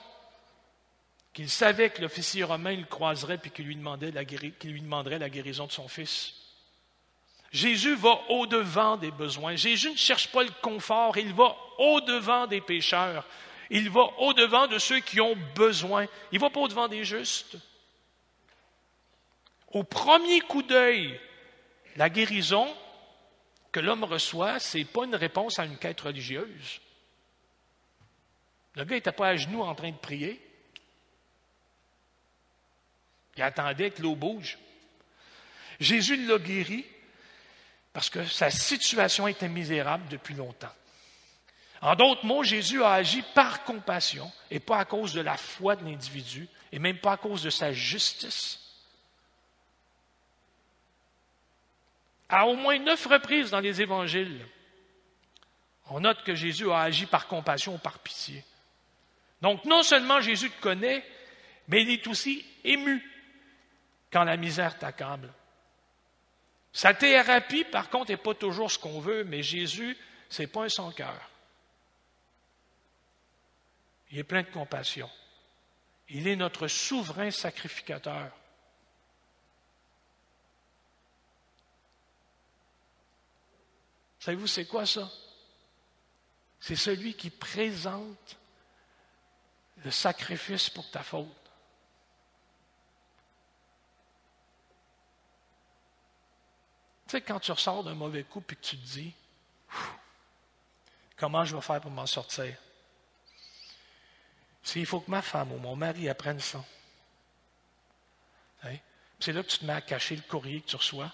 qu'il 1.34 1.50
savait 1.50 1.90
que 1.90 2.02
l'officier 2.02 2.44
romain 2.44 2.76
le 2.76 2.86
croiserait 2.86 3.40
puis 3.40 3.50
qu'il 3.50 3.66
lui 3.66 3.76
demanderait 3.76 5.20
la 5.20 5.30
guérison 5.30 5.66
de 5.66 5.72
son 5.72 5.88
fils. 5.88 6.39
Jésus 7.52 7.96
va 7.96 8.20
au-devant 8.30 8.98
des 8.98 9.12
besoins. 9.12 9.56
Jésus 9.56 9.92
ne 9.92 9.98
cherche 9.98 10.32
pas 10.32 10.44
le 10.44 10.52
confort, 10.62 11.18
il 11.18 11.34
va 11.34 11.56
au-devant 11.78 12.46
des 12.48 12.62
pécheurs. 12.62 13.26
Il 13.72 13.90
va 13.90 14.02
au-devant 14.20 14.68
de 14.68 14.80
ceux 14.80 15.00
qui 15.00 15.22
ont 15.22 15.36
besoin. 15.56 16.06
Il 16.32 16.36
ne 16.36 16.42
va 16.42 16.50
pas 16.50 16.60
au-devant 16.60 16.88
des 16.88 17.04
justes. 17.04 17.58
Au 19.72 19.84
premier 19.84 20.42
coup 20.42 20.64
d'œil, 20.64 21.20
la 21.96 22.10
guérison 22.10 22.68
que 23.72 23.80
l'homme 23.80 24.04
reçoit, 24.04 24.60
ce 24.60 24.78
n'est 24.78 24.86
pas 24.86 25.06
une 25.06 25.16
réponse 25.16 25.60
à 25.60 25.66
une 25.66 25.78
quête 25.78 26.02
religieuse. 26.02 26.82
Le 28.76 28.84
gars 28.84 28.96
n'était 28.96 29.12
pas 29.12 29.30
à 29.30 29.36
genoux 29.36 29.62
en 29.62 29.76
train 29.76 29.92
de 29.92 29.98
prier. 29.98 30.42
Il 33.38 33.44
attendait 33.44 33.92
que 33.92 34.02
l'eau 34.02 34.16
bouge. 34.16 34.58
Jésus 35.80 36.26
l'a 36.28 36.40
guéri 36.40 36.86
parce 38.00 38.10
que 38.10 38.24
sa 38.24 38.50
situation 38.50 39.28
était 39.28 39.50
misérable 39.50 40.08
depuis 40.08 40.34
longtemps. 40.34 40.72
En 41.82 41.96
d'autres 41.96 42.26
mots, 42.26 42.44
Jésus 42.44 42.82
a 42.82 42.94
agi 42.94 43.22
par 43.36 43.66
compassion 43.66 44.32
et 44.50 44.62
pas 44.62 44.78
à 44.78 44.86
cause 44.86 45.14
de 45.14 45.20
la 45.20 45.36
foi 45.36 45.76
de 45.76 45.84
l'individu 45.84 46.48
et 46.72 46.80
même 46.80 47.00
pas 47.00 47.12
à 47.12 47.18
cause 47.18 47.44
de 47.44 47.50
sa 47.50 47.74
justice. 47.74 48.58
À 52.30 52.48
au 52.48 52.56
moins 52.56 52.80
neuf 52.80 53.06
reprises 53.06 53.52
dans 53.52 53.60
les 53.60 53.82
évangiles, 53.82 54.48
on 55.90 56.00
note 56.00 56.24
que 56.24 56.36
Jésus 56.36 56.72
a 56.72 56.80
agi 56.80 57.06
par 57.06 57.28
compassion 57.28 57.76
ou 57.76 57.80
par 57.80 58.00
pitié. 58.00 58.46
Donc 59.42 59.66
non 59.66 59.84
seulement 59.84 60.22
Jésus 60.22 60.52
te 60.52 60.62
connaît, 60.62 61.06
mais 61.68 61.82
il 61.82 61.90
est 61.90 62.08
aussi 62.08 62.46
ému 62.64 63.06
quand 64.10 64.24
la 64.24 64.38
misère 64.38 64.78
t'accable. 64.78 65.34
Sa 66.72 66.94
thérapie, 66.94 67.64
par 67.64 67.90
contre, 67.90 68.12
n'est 68.12 68.18
pas 68.18 68.36
toujours 68.36 68.72
ce 68.72 68.80
qu'on 68.80 69.00
veut, 69.00 69.24
mais 69.24 69.42
Jésus, 69.42 69.98
c'est 70.30 70.48
pas 70.48 70.66
un 70.66 70.70
sans 70.70 70.92
cœur. 70.92 71.30
Il 74.12 74.20
est 74.20 74.24
plein 74.24 74.44
de 74.44 74.50
compassion. 74.50 75.10
Il 76.10 76.28
est 76.28 76.36
notre 76.36 76.68
souverain 76.68 77.32
sacrificateur. 77.32 78.32
Savez-vous, 84.20 84.48
c'est 84.48 84.66
quoi 84.66 84.86
ça? 84.86 85.10
C'est 86.60 86.76
celui 86.76 87.14
qui 87.16 87.30
présente 87.30 88.38
le 89.84 89.92
sacrifice 89.92 90.70
pour 90.70 90.90
ta 90.92 91.04
faute. 91.04 91.49
Tu 97.10 97.18
sais, 97.18 97.22
quand 97.22 97.40
tu 97.40 97.52
ressors 97.52 97.84
d'un 97.84 97.96
mauvais 97.96 98.22
coup 98.22 98.44
et 98.52 98.54
que 98.54 98.62
tu 98.62 98.78
te 98.78 98.86
dis, 98.86 99.12
comment 101.18 101.44
je 101.44 101.56
vais 101.56 101.62
faire 101.62 101.82
pour 101.82 101.90
m'en 101.90 102.06
sortir? 102.06 102.56
C'est 104.62 104.80
il 104.80 104.86
faut 104.86 105.00
que 105.00 105.10
ma 105.10 105.24
femme 105.24 105.52
ou 105.52 105.58
mon 105.58 105.76
mari 105.76 106.08
apprenne 106.08 106.40
ça. 106.40 106.64
Hein? 108.62 108.76
C'est 109.20 109.34
là 109.34 109.42
que 109.42 109.48
tu 109.48 109.58
te 109.58 109.66
mets 109.66 109.74
à 109.74 109.82
cacher 109.82 110.18
le 110.18 110.22
courrier 110.22 110.62
que 110.62 110.68
tu 110.68 110.76
reçois. 110.76 111.12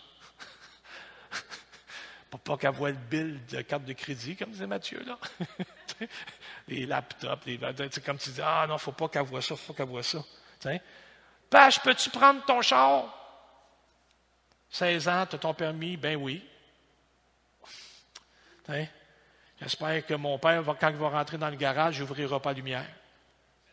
pour 2.30 2.42
pas 2.42 2.58
qu'elle 2.58 2.76
voie 2.76 2.90
le 2.90 2.98
bill 2.98 3.40
de 3.46 3.62
carte 3.62 3.86
de 3.86 3.94
crédit, 3.94 4.36
comme 4.36 4.52
disait 4.52 4.68
Mathieu, 4.68 5.02
là. 5.06 5.18
les 6.68 6.86
laptops, 6.86 7.46
les, 7.46 7.58
comme 8.06 8.18
tu 8.18 8.32
dis, 8.32 8.42
ah 8.44 8.66
non, 8.68 8.78
faut 8.78 8.92
pas 8.92 9.08
qu'elle 9.08 9.24
voie 9.24 9.42
ça, 9.42 9.56
faut 9.56 9.72
qu'elle 9.72 9.88
voie 9.88 10.04
ça. 10.04 10.22
Page, 11.50 11.82
peux-tu 11.82 12.10
prendre 12.10 12.44
ton 12.44 12.62
char? 12.62 13.25
16 14.76 15.08
ans, 15.08 15.26
tu 15.26 15.38
as 15.38 15.40
ton 15.40 15.54
permis? 15.54 15.96
Ben 15.96 16.18
oui. 16.18 16.44
J'espère 19.62 20.06
que 20.06 20.16
mon 20.16 20.38
père, 20.38 20.64
quand 20.78 20.90
il 20.90 20.98
va 20.98 21.10
rentrer 21.10 21.38
dans 21.38 21.50
le 21.50 21.56
garage, 21.56 21.98
n'ouvrira 22.02 22.42
pas 22.42 22.50
la 22.50 22.58
lumière. 22.58 22.90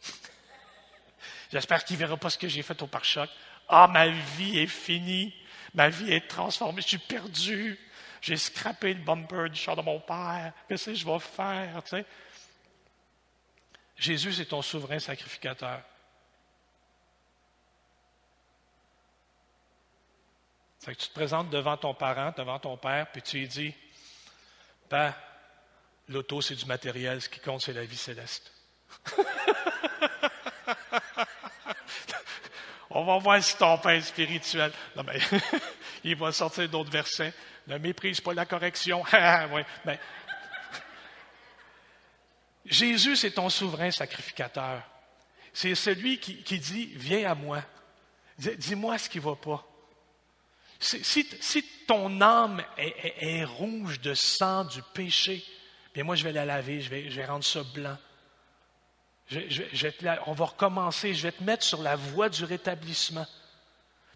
J'espère 1.50 1.84
qu'il 1.84 1.96
ne 1.96 1.98
verra 1.98 2.16
pas 2.16 2.30
ce 2.30 2.38
que 2.38 2.46
j'ai 2.46 2.62
fait 2.62 2.80
au 2.82 2.86
pare-choc. 2.86 3.28
Ah, 3.68 3.88
ma 3.88 4.06
vie 4.06 4.60
est 4.60 4.68
finie. 4.68 5.34
Ma 5.74 5.88
vie 5.88 6.12
est 6.12 6.28
transformée. 6.28 6.82
Je 6.82 6.88
suis 6.88 6.98
perdu. 6.98 7.76
J'ai 8.20 8.36
scrappé 8.36 8.94
le 8.94 9.02
bumper 9.02 9.48
du 9.50 9.58
char 9.58 9.74
de 9.74 9.82
mon 9.82 9.98
père. 9.98 10.52
Qu'est-ce 10.68 10.90
que 10.90 10.94
je 10.94 11.04
vais 11.04 11.18
faire? 11.18 11.82
Jésus, 13.96 14.34
c'est 14.34 14.44
ton 14.44 14.62
souverain 14.62 15.00
sacrificateur. 15.00 15.82
Que 20.86 20.98
tu 20.98 21.08
te 21.08 21.14
présentes 21.14 21.48
devant 21.50 21.76
ton 21.76 21.94
parent, 21.94 22.32
devant 22.36 22.58
ton 22.58 22.76
père, 22.76 23.06
puis 23.12 23.22
tu 23.22 23.38
lui 23.38 23.46
dis 23.48 23.72
Ben, 24.90 25.14
l'auto, 26.08 26.40
c'est 26.40 26.56
du 26.56 26.66
matériel, 26.66 27.22
ce 27.22 27.28
qui 27.28 27.38
compte, 27.40 27.62
c'est 27.62 27.72
la 27.72 27.84
vie 27.84 27.96
céleste. 27.96 28.52
On 32.94 33.04
va 33.04 33.18
voir 33.18 33.42
si 33.42 33.56
ton 33.56 33.78
père 33.78 33.92
est 33.92 34.02
spirituel. 34.02 34.70
Non, 34.96 35.02
mais 35.02 35.18
il 36.04 36.14
va 36.16 36.30
sortir 36.30 36.68
d'autres 36.68 36.90
versets. 36.90 37.32
Ne 37.66 37.78
méprise 37.78 38.20
pas 38.20 38.34
la 38.34 38.44
correction. 38.44 39.02
ouais, 39.12 39.64
ben, 39.84 39.98
Jésus, 42.66 43.16
c'est 43.16 43.30
ton 43.30 43.48
souverain 43.48 43.90
sacrificateur. 43.90 44.82
C'est 45.52 45.74
celui 45.74 46.18
qui, 46.18 46.58
dit 46.58 46.92
Viens 46.94 47.30
à 47.30 47.34
moi. 47.34 47.62
Dis-moi 48.38 48.98
ce 48.98 49.08
qui 49.08 49.18
ne 49.18 49.24
va 49.24 49.36
pas. 49.36 49.66
Si, 50.82 51.64
ton 51.86 52.20
âme 52.20 52.62
est, 52.76 53.44
rouge 53.44 54.00
de 54.00 54.14
sang 54.14 54.64
du 54.64 54.82
péché, 54.94 55.44
bien 55.94 56.02
moi 56.02 56.16
je 56.16 56.24
vais 56.24 56.32
la 56.32 56.44
laver, 56.44 56.80
je 56.80 56.90
vais, 56.90 57.24
rendre 57.24 57.44
ça 57.44 57.62
blanc. 57.62 57.96
on 60.26 60.32
va 60.32 60.44
recommencer, 60.44 61.14
je 61.14 61.22
vais 61.22 61.32
te 61.32 61.44
mettre 61.44 61.62
sur 61.62 61.82
la 61.82 61.94
voie 61.94 62.28
du 62.28 62.42
rétablissement. 62.42 63.26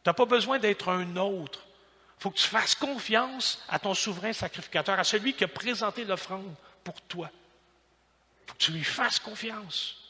Tu 0.03 0.09
n'as 0.09 0.15
pas 0.15 0.25
besoin 0.25 0.59
d'être 0.59 0.89
un 0.89 1.17
autre. 1.17 1.61
Il 2.19 2.23
faut 2.23 2.31
que 2.31 2.39
tu 2.39 2.49
fasses 2.49 2.75
confiance 2.75 3.63
à 3.69 3.79
ton 3.79 3.95
souverain 3.95 4.33
sacrificateur, 4.33 4.99
à 4.99 5.05
celui 5.05 5.35
qui 5.35 5.45
a 5.45 5.49
présenté 5.49 6.05
l'offrande 6.05 6.53
pour 6.83 7.01
toi. 7.03 7.31
Il 7.33 8.49
faut 8.49 8.55
que 8.55 8.65
tu 8.65 8.73
lui 8.73 8.85
fasses 8.85 9.21
confiance. 9.21 10.03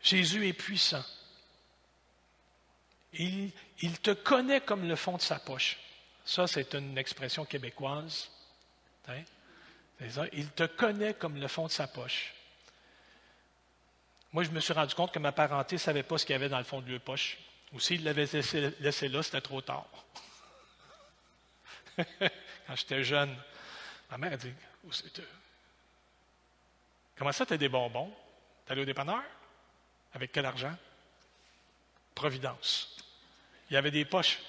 Jésus 0.00 0.48
est 0.48 0.54
puissant. 0.54 1.04
Il, 3.18 3.98
te 4.00 4.12
connaît 4.12 4.60
comme 4.60 4.86
le 4.86 4.94
fond 4.94 5.16
de 5.16 5.22
sa 5.22 5.38
poche. 5.38 5.76
Ça, 6.24 6.46
c'est 6.46 6.74
une 6.74 6.96
expression 6.96 7.44
québécoise. 7.44 8.30
Hein? 9.08 9.22
Il 10.32 10.50
te 10.50 10.64
connaît 10.64 11.14
comme 11.14 11.40
le 11.40 11.48
fond 11.48 11.66
de 11.66 11.72
sa 11.72 11.88
poche. 11.88 12.32
Moi, 14.32 14.44
je 14.44 14.50
me 14.50 14.60
suis 14.60 14.72
rendu 14.72 14.94
compte 14.94 15.12
que 15.12 15.18
ma 15.18 15.32
parenté 15.32 15.76
ne 15.76 15.80
savait 15.80 16.02
pas 16.02 16.18
ce 16.18 16.26
qu'il 16.26 16.34
y 16.34 16.36
avait 16.36 16.48
dans 16.48 16.58
le 16.58 16.64
fond 16.64 16.80
de 16.80 16.90
leur 16.90 17.00
poche. 17.00 17.38
Ou 17.72 17.80
s'il 17.80 18.04
l'avait 18.04 18.26
laissé, 18.26 19.08
là, 19.08 19.22
c'était 19.22 19.40
trop 19.40 19.60
tard. 19.62 19.86
Quand 21.96 22.76
j'étais 22.76 23.02
jeune, 23.02 23.34
ma 24.10 24.18
mère 24.18 24.34
a 24.34 24.36
dit 24.36 24.52
Comment 27.16 27.32
ça, 27.32 27.44
tu 27.44 27.54
as 27.54 27.56
des 27.56 27.68
bonbons? 27.68 28.14
Tu 28.64 28.72
allé 28.72 28.82
au 28.82 28.84
dépanneur? 28.84 29.22
Avec 30.12 30.30
quel 30.30 30.46
argent? 30.46 30.76
Providence. 32.14 32.96
Il 33.70 33.74
y 33.74 33.76
avait 33.76 33.90
des 33.90 34.04
poches. 34.04 34.38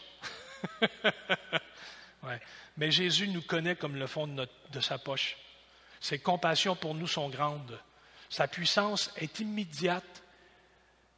Mais 2.77 2.91
Jésus 2.91 3.27
nous 3.27 3.41
connaît 3.41 3.75
comme 3.75 3.97
le 3.97 4.07
fond 4.07 4.27
de, 4.27 4.79
sa 4.79 4.97
poche. 4.97 5.37
Ses 5.99 6.19
compassions 6.19 6.75
pour 6.75 6.95
nous 6.95 7.07
sont 7.07 7.29
grandes. 7.29 7.77
Sa 8.29 8.47
puissance 8.47 9.11
est 9.17 9.39
immédiate. 9.39 10.23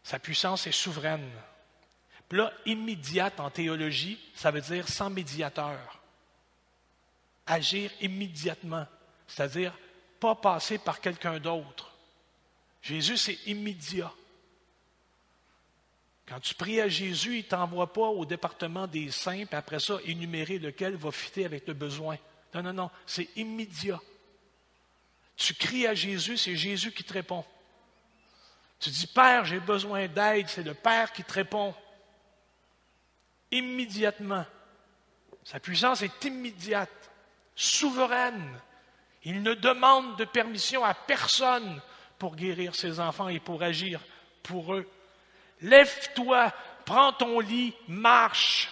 Sa 0.03 0.17
puissance 0.17 0.65
est 0.65 0.71
souveraine. 0.71 1.29
Là, 2.31 2.51
immédiate 2.65 3.39
en 3.39 3.49
théologie, 3.49 4.19
ça 4.33 4.51
veut 4.51 4.61
dire 4.61 4.87
sans 4.87 5.09
médiateur. 5.09 6.01
Agir 7.45 7.91
immédiatement, 7.99 8.87
c'est-à-dire 9.27 9.77
pas 10.19 10.35
passer 10.35 10.77
par 10.77 11.01
quelqu'un 11.01 11.39
d'autre. 11.39 11.91
Jésus, 12.81 13.17
c'est 13.17 13.37
immédiat. 13.45 14.11
Quand 16.31 16.39
tu 16.39 16.55
pries 16.55 16.79
à 16.79 16.87
Jésus, 16.87 17.39
il 17.39 17.43
ne 17.43 17.49
t'envoie 17.49 17.91
pas 17.91 18.07
au 18.07 18.23
département 18.23 18.87
des 18.87 19.11
saints, 19.11 19.43
puis 19.45 19.57
après 19.57 19.81
ça, 19.81 19.97
énumérer 20.05 20.59
lequel 20.59 20.95
va 20.95 21.11
fitter 21.11 21.43
avec 21.43 21.67
le 21.67 21.73
besoin. 21.73 22.17
Non, 22.53 22.63
non, 22.63 22.71
non, 22.71 22.89
c'est 23.05 23.27
immédiat. 23.35 23.99
Tu 25.35 25.53
cries 25.53 25.87
à 25.87 25.93
Jésus, 25.93 26.37
c'est 26.37 26.55
Jésus 26.55 26.93
qui 26.93 27.03
te 27.03 27.11
répond. 27.11 27.43
Tu 28.79 28.89
dis, 28.91 29.07
Père, 29.07 29.43
j'ai 29.43 29.59
besoin 29.59 30.07
d'aide, 30.07 30.47
c'est 30.47 30.63
le 30.63 30.73
Père 30.73 31.11
qui 31.11 31.21
te 31.25 31.33
répond. 31.33 31.75
Immédiatement. 33.51 34.45
Sa 35.43 35.59
puissance 35.59 36.01
est 36.01 36.23
immédiate, 36.23 37.11
souveraine. 37.57 38.57
Il 39.25 39.43
ne 39.43 39.53
demande 39.53 40.15
de 40.15 40.23
permission 40.23 40.85
à 40.85 40.93
personne 40.93 41.81
pour 42.17 42.37
guérir 42.37 42.73
ses 42.73 43.01
enfants 43.01 43.27
et 43.27 43.41
pour 43.41 43.61
agir 43.61 43.99
pour 44.43 44.73
eux. 44.73 44.89
Lève-toi, 45.61 46.51
prends 46.85 47.13
ton 47.13 47.39
lit, 47.39 47.73
marche. 47.87 48.69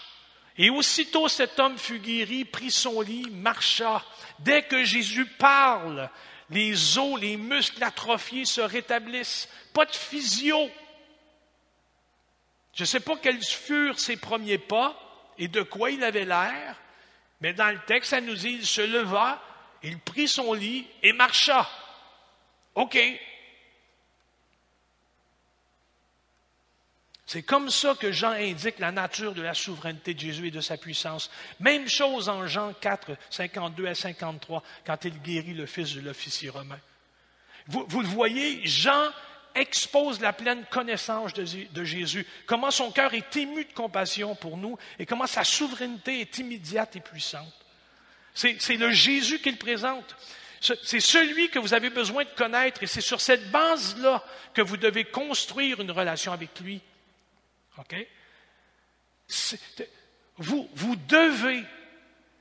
Et 0.58 0.70
aussitôt 0.70 1.28
cet 1.28 1.60
homme 1.60 1.78
fut 1.78 2.00
guéri, 2.00 2.46
prit 2.46 2.72
son 2.72 3.02
lit, 3.02 3.30
marcha. 3.32 4.04
Dès 4.40 4.64
que 4.64 4.84
Jésus 4.84 5.26
parle, 5.26 6.10
les 6.50 6.98
os, 6.98 7.20
les 7.20 7.38
muscles 7.38 7.84
atrophiés 7.84 8.46
se 8.46 8.62
rétablissent. 8.62 9.48
Pas 9.74 9.86
de 9.86 9.96
physio. 9.96 10.70
Je 12.74 12.84
ne 12.84 12.88
sais 12.88 13.00
pas 13.00 13.18
quels 13.18 13.44
furent 13.44 14.00
ses 14.00 14.18
premiers 14.18 14.58
pas 14.58 14.98
et 15.38 15.48
de 15.48 15.62
quoi 15.62 15.92
il 15.92 16.04
avait 16.04 16.26
l'air, 16.26 16.76
mais 17.42 17.54
dans 17.54 17.70
le 17.70 17.80
texte, 17.86 18.12
ça 18.12 18.22
nous 18.22 18.36
dit, 18.36 18.52
il 18.60 18.66
se 18.66 18.82
leva, 18.82 19.42
il 19.84 19.98
prit 20.00 20.28
son 20.28 20.54
lit 20.54 20.86
et 21.02 21.14
marcha. 21.14 21.70
OK, 22.76 22.98
C'est 27.30 27.44
comme 27.44 27.70
ça 27.70 27.94
que 27.94 28.12
Jean 28.12 28.32
indique 28.32 28.80
la 28.80 28.92
nature 28.92 29.36
de 29.36 29.44
la 29.44 29.54
souveraineté 29.54 30.16
de 30.16 30.20
Jésus 30.20 30.48
et 30.48 30.52
de 30.52 30.62
sa 30.62 30.78
puissance. 30.78 31.30
Même 31.60 31.88
chose 31.88 32.28
en 32.28 32.48
Jean 32.48 32.74
4, 32.74 33.12
52 33.30 33.86
à 33.86 33.94
53, 33.94 34.64
quand 34.84 35.06
il 35.06 35.22
guérit 35.22 35.54
le 35.54 35.68
fils 35.68 35.94
de 35.94 36.02
l'officier 36.02 36.50
romain. 36.50 36.80
Vous, 37.68 38.02
le 38.02 38.08
voyez, 38.08 38.66
Jean 38.66 39.12
expose 39.54 40.20
la 40.22 40.34
pleine 40.34 40.66
connaissance 40.72 41.32
de, 41.36 41.46
de, 41.72 41.84
Jésus, 41.84 42.26
comment 42.48 42.72
son 42.72 42.92
cœur 42.92 43.14
est 43.14 43.38
ému 43.38 43.64
de 43.64 43.74
compassion 43.74 44.34
pour 44.34 44.58
nous 44.58 44.80
et 44.98 45.06
comment 45.06 45.28
sa 45.28 45.44
souveraineté 45.44 46.22
est 46.22 46.40
immédiate 46.40 46.96
et 46.96 47.00
puissante. 47.00 47.54
C'est 48.34 48.76
le 48.76 48.90
Jésus 48.90 49.38
qu'il 49.38 49.58
présente. 49.60 50.16
C'est 50.62 51.00
celui 51.00 51.52
que 51.52 51.60
vous 51.60 51.76
avez 51.76 51.92
besoin 51.92 52.24
de 52.24 52.30
connaître 52.36 52.82
et 52.82 52.88
c'est 52.88 53.02
sur 53.02 53.22
cette 53.22 53.52
base-là 53.52 54.26
que 54.56 54.64
vous 54.64 54.78
devez 54.78 55.04
construire 55.04 55.80
une 55.80 55.92
relation 55.92 56.34
avec 56.34 56.60
lui. 56.60 56.82
Vous, 60.38 60.70
vous 60.74 60.96
devez 60.96 61.64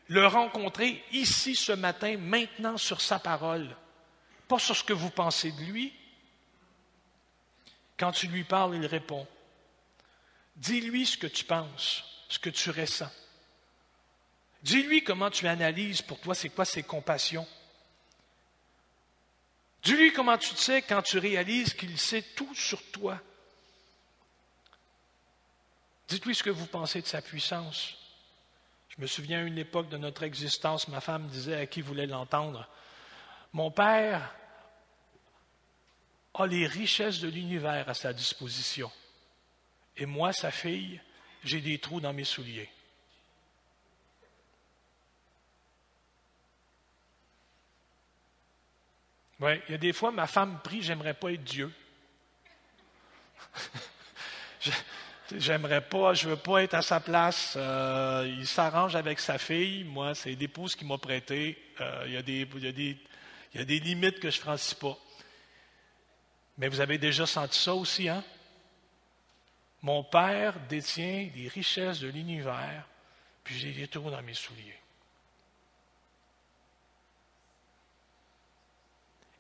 le 0.09 0.27
rencontrer 0.27 1.03
ici 1.13 1.55
ce 1.55 1.73
matin, 1.73 2.17
maintenant 2.17 2.77
sur 2.77 3.01
sa 3.01 3.19
parole, 3.19 3.77
pas 4.49 4.59
sur 4.59 4.77
ce 4.77 4.85
que 4.85 4.93
vous 4.93 5.11
pensez 5.11 5.53
de 5.53 5.63
lui. 5.65 5.93
Quand 7.99 8.13
tu 8.13 8.29
lui 8.29 8.45
parles, 8.45 8.77
il 8.77 8.87
répond. 8.87 9.27
Dis-lui 10.57 11.07
ce 11.07 11.19
que 11.19 11.27
tu 11.27 11.45
penses, 11.45 12.05
ce 12.29 12.39
que 12.39 12.51
tu 12.51 12.71
ressens. 12.71 13.11
Dis-lui 14.63 15.05
comment 15.05 15.31
tu 15.31 15.47
analyses 15.47 16.03
pour 16.03 16.19
toi, 16.21 16.35
c'est 16.35 16.49
quoi 16.49 16.65
ses 16.65 16.83
compassions. 16.83 17.47
Dis-lui 19.83 20.13
comment 20.13 20.39
tu 20.39 20.55
te 20.55 20.59
sais 20.59 20.83
quand 20.83 21.03
tu 21.03 21.19
réalises 21.19 21.75
qu'il 21.75 21.99
sait 21.99 22.23
tout 22.23 22.55
sur 22.55 22.83
toi. 22.91 23.21
Dites-lui 26.09 26.35
ce 26.35 26.43
que 26.43 26.51
vous 26.51 26.67
pensez 26.67 27.03
de 27.03 27.07
sa 27.07 27.21
puissance. 27.21 27.95
Je 28.89 29.01
me 29.01 29.07
souviens 29.07 29.41
à 29.41 29.43
une 29.43 29.59
époque 29.59 29.91
de 29.91 29.99
notre 29.99 30.23
existence, 30.23 30.89
ma 30.89 31.01
femme 31.01 31.29
disait 31.29 31.61
à 31.61 31.67
qui 31.67 31.83
voulait 31.83 32.07
l'entendre, 32.07 32.67
Mon 33.53 33.71
père 33.71 34.35
a 36.35 36.47
les 36.47 36.67
richesses 36.67 37.21
de 37.21 37.29
l'univers 37.29 37.89
à 37.89 37.95
sa 37.95 38.13
disposition. 38.13 38.91
Et 39.97 40.07
moi, 40.07 40.33
sa 40.33 40.51
fille, 40.51 41.01
j'ai 41.45 41.61
des 41.61 41.79
trous 41.79 42.01
dans 42.01 42.13
mes 42.13 42.25
souliers. 42.25 42.71
Oui, 49.41 49.61
il 49.69 49.73
y 49.73 49.75
a 49.75 49.79
des 49.79 49.93
fois, 49.93 50.11
ma 50.11 50.27
femme 50.27 50.61
prie, 50.63 50.83
j'aimerais 50.83 51.15
pas 51.15 51.33
être 51.33 51.45
Dieu. 51.45 51.73
J'aimerais 55.37 55.83
pas, 55.83 56.15
je 56.15 56.29
veux 56.29 56.37
pas 56.37 56.63
être 56.63 56.75
à 56.75 56.83
sa 56.83 57.01
place. 57.01 57.55
Euh, 57.57 58.35
il 58.39 58.47
s'arrange 58.47 58.97
avec 58.97 59.21
sa 59.21 59.37
fille. 59.37 59.85
Moi, 59.85 60.15
c'est 60.15 60.35
l'épouse 60.35 60.75
qui 60.75 60.87
m'a 60.87 60.97
prêté. 60.97 61.59
Euh, 61.81 62.05
il, 62.07 62.13
y 62.13 62.17
a 62.17 62.23
des, 62.23 63.81
limites 63.81 64.21
que 64.21 64.31
je 64.31 64.39
ne 64.39 64.43
franchis 64.43 64.75
pas. 64.75 64.97
Mais 66.57 66.69
vous 66.69 66.81
avez 66.81 66.97
déjà 66.97 67.27
senti 67.27 67.59
ça 67.59 67.75
aussi, 67.75 68.09
hein? 68.09 68.25
Mon 69.83 70.03
père 70.03 70.59
détient 70.69 71.31
les 71.37 71.47
richesses 71.49 72.01
de 72.01 72.09
l'univers, 72.09 72.89
puis 73.45 73.57
j'ai 73.57 73.73
les 73.73 73.87
trous 73.87 74.11
dans 74.11 74.23
mes 74.23 74.35
souliers. 74.35 74.81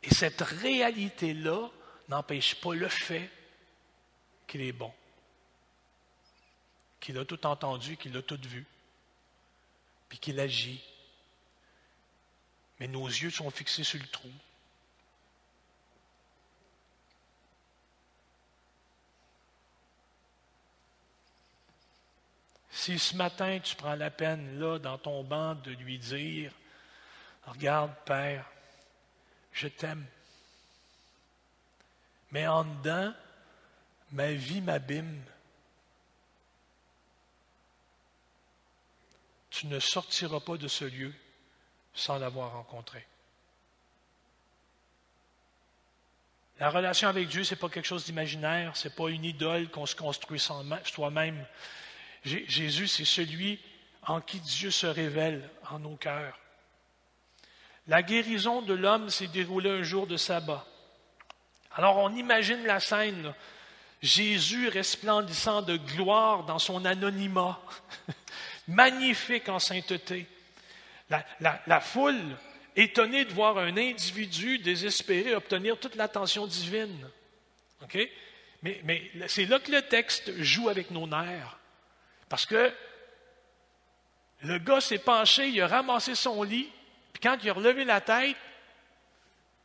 Et 0.05 0.14
cette 0.14 0.42
réalité-là 0.42 1.68
n'empêche 2.09 2.55
pas 2.61 2.74
le 2.74 2.88
fait 2.88 3.29
qu'il 4.46 4.61
est 4.61 4.72
bon 4.72 4.92
qu'il 7.01 7.19
a 7.19 7.25
tout 7.25 7.47
entendu, 7.47 7.97
qu'il 7.97 8.17
a 8.17 8.23
tout 8.23 8.41
vu, 8.43 8.67
puis 10.09 10.19
qu'il 10.19 10.41
agit. 10.41 10.83
Mais 12.81 12.89
nos 12.89 13.07
yeux 13.07 13.31
sont 13.31 13.51
fixés 13.51 13.85
sur 13.85 14.01
le 14.01 14.07
trou. 14.07 14.31
Si 22.71 22.99
ce 22.99 23.17
matin 23.17 23.59
tu 23.59 23.75
prends 23.75 23.97
la 23.97 24.11
peine, 24.11 24.59
là, 24.61 24.79
dans 24.79 24.99
ton 24.99 25.25
banc, 25.25 25.57
de 25.57 25.73
lui 25.73 25.99
dire, 25.99 26.53
regarde, 27.45 27.93
Père, 28.05 28.49
je 29.53 29.67
t'aime. 29.67 30.07
Mais 32.31 32.47
en 32.47 32.65
dedans, 32.65 33.13
ma 34.13 34.33
vie 34.33 34.61
m'abîme. 34.61 35.23
Tu 39.59 39.66
ne 39.66 39.81
sortiras 39.81 40.38
pas 40.38 40.57
de 40.57 40.68
ce 40.68 40.85
lieu 40.85 41.12
sans 41.92 42.16
l'avoir 42.16 42.53
rencontré. 42.53 43.05
La 46.61 46.71
relation 46.71 47.09
avec 47.09 47.27
Dieu, 47.27 47.42
ce 47.42 47.55
n'est 47.55 47.61
pas 47.61 47.68
quelque 47.68 47.87
chose 47.87 48.05
d'imaginaire, 48.05 48.77
ce 48.77 48.87
n'est 48.87 48.94
pas 48.94 49.09
une 49.09 49.25
idole 49.25 49.68
qu'on 49.68 49.85
se 49.85 49.97
construit 49.97 50.38
soi-même. 50.38 51.44
Jésus, 52.23 52.87
c'est 52.87 53.05
celui 53.05 53.59
en 54.07 54.21
qui 54.21 54.38
Dieu 54.38 54.71
se 54.71 54.87
révèle 54.87 55.51
en 55.71 55.81
nos 55.81 55.97
cœurs. 55.97 56.38
La 57.88 58.05
guérison 58.05 58.62
de 58.62 58.75
l'homme 58.75 59.11
s'est 59.11 59.27
déroulée 59.27 59.71
un 59.71 59.83
jour 59.83 60.07
de 60.07 60.16
sabbat. 60.16 60.64
Alors 61.73 61.97
on 61.97 62.14
imagine 62.14 62.64
la 62.64 62.79
scène, 62.79 63.35
Jésus 64.03 64.68
resplendissant 64.68 65.62
de 65.62 65.77
gloire 65.77 66.44
dans 66.44 66.61
son 66.61 66.85
anonymat. 66.85 67.61
magnifique 68.68 69.48
en 69.48 69.59
sainteté. 69.59 70.26
La, 71.40 71.81
foule, 71.81 72.37
étonnée 72.76 73.24
de 73.24 73.33
voir 73.33 73.59
un 73.59 73.76
individu 73.76 74.59
désespéré 74.59 75.35
obtenir 75.35 75.78
toute 75.78 75.94
l'attention 75.94 76.46
divine. 76.46 77.09
Mais, 78.62 78.81
mais 78.85 79.11
c'est 79.26 79.46
là 79.46 79.59
que 79.59 79.72
le 79.72 79.83
texte 79.83 80.33
joue 80.42 80.68
avec 80.68 80.90
nos 80.90 81.07
nerfs. 81.07 81.59
Parce 82.28 82.44
que 82.44 82.72
le 84.42 84.59
gars 84.59 84.81
s'est 84.81 84.98
penché, 84.98 85.48
il 85.48 85.61
a 85.62 85.66
ramassé 85.66 86.14
son 86.14 86.42
lit, 86.42 86.70
puis 87.12 87.20
quand 87.22 87.38
il 87.42 87.50
a 87.50 87.54
relevé 87.54 87.85
la 87.85 88.00
tête, 88.00 88.37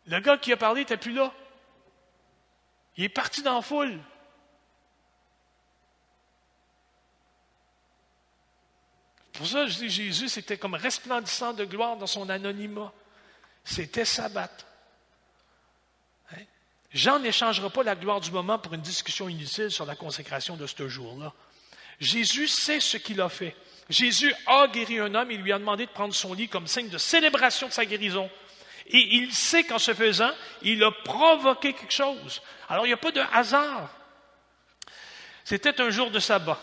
le 0.08 0.20
gars 0.20 0.38
qui 0.38 0.52
a 0.52 0.58
parlé 0.58 0.82
n'était 0.82 0.98
plus 0.98 1.14
là. 1.14 1.32
Il 2.98 3.04
est 3.04 3.10
parti 3.10 3.42
dans 3.42 3.56
la 3.56 3.62
foule. 3.62 4.00
Pour 9.34 9.48
ça, 9.48 9.66
je 9.66 9.78
dis 9.78 9.90
Jésus, 9.90 10.30
c'était 10.30 10.58
comme 10.58 10.76
resplendissant 10.76 11.54
de 11.54 11.66
gloire 11.66 11.98
dans 11.98 12.08
son 12.08 12.30
anonymat. 12.30 12.94
C'était 13.64 14.06
sabbat. 14.06 14.52
Hein? 16.32 16.44
Jean 16.92 17.20
n'échangera 17.20 17.70
pas 17.70 17.84
la 17.84 17.96
gloire 17.96 18.22
du 18.22 18.32
moment 18.32 18.60
pour 18.60 18.74
une 18.74 18.82
discussion 18.82 19.28
inutile 19.28 19.72
sur 19.72 19.86
la 19.86 19.96
consécration 19.96 20.56
de 20.56 20.68
ce 20.68 20.88
jour-là. 20.88 21.34
Jésus 22.00 22.48
sait 22.48 22.80
ce 22.80 22.98
qu'il 22.98 23.22
a 23.22 23.30
fait. 23.30 23.56
Jésus 23.90 24.34
a 24.46 24.68
guéri 24.68 25.00
un 25.00 25.14
homme 25.16 25.32
et 25.32 25.38
lui 25.38 25.52
a 25.52 25.60
demandé 25.60 25.86
de 25.86 25.92
prendre 25.92 26.14
son 26.14 26.34
lit 26.34 26.48
comme 26.48 26.68
signe 26.68 26.90
de 26.90 26.98
célébration 26.98 27.68
de 27.68 27.74
sa 27.74 27.86
guérison. 27.86 28.30
Et 28.88 29.16
il 29.16 29.34
sait 29.34 29.64
qu'en 29.64 29.80
se 29.80 29.94
faisant, 29.94 30.32
il 30.62 30.84
a 30.84 30.92
provoqué 30.92 31.74
quelque 31.74 31.94
chose. 31.94 32.42
Alors 32.70 32.86
il 32.86 32.90
n'y 32.90 32.94
a 32.94 32.98
pas 32.98 33.12
de 33.12 33.22
hasard. 33.32 33.90
C'était 35.44 35.82
un 35.82 35.90
jour 35.90 36.12
de 36.12 36.20
sabbat. 36.20 36.60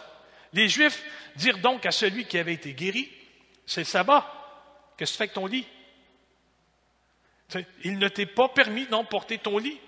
Les 0.53 0.69
Juifs 0.69 1.03
dirent 1.37 1.59
donc 1.59 1.87
à 1.87 1.93
celui 1.93 2.25
qui 2.25 2.39
avait 2.39 2.55
été 2.55 2.73
guéri, 2.73 3.11
c'est 3.67 3.83
le 3.83 3.87
sabbat, 3.87 4.27
qu'est-ce 4.97 5.13
que 5.13 5.15
tu 5.15 5.19
fais 5.19 5.25
avec 5.25 5.35
ton 5.35 5.47
lit? 5.47 5.67
Il 7.85 7.99
ne 7.99 8.09
t'est 8.09 8.27
pas 8.27 8.49
permis 8.49 8.87
d'emporter 8.87 9.39
ton 9.39 9.59
lit. 9.59 9.79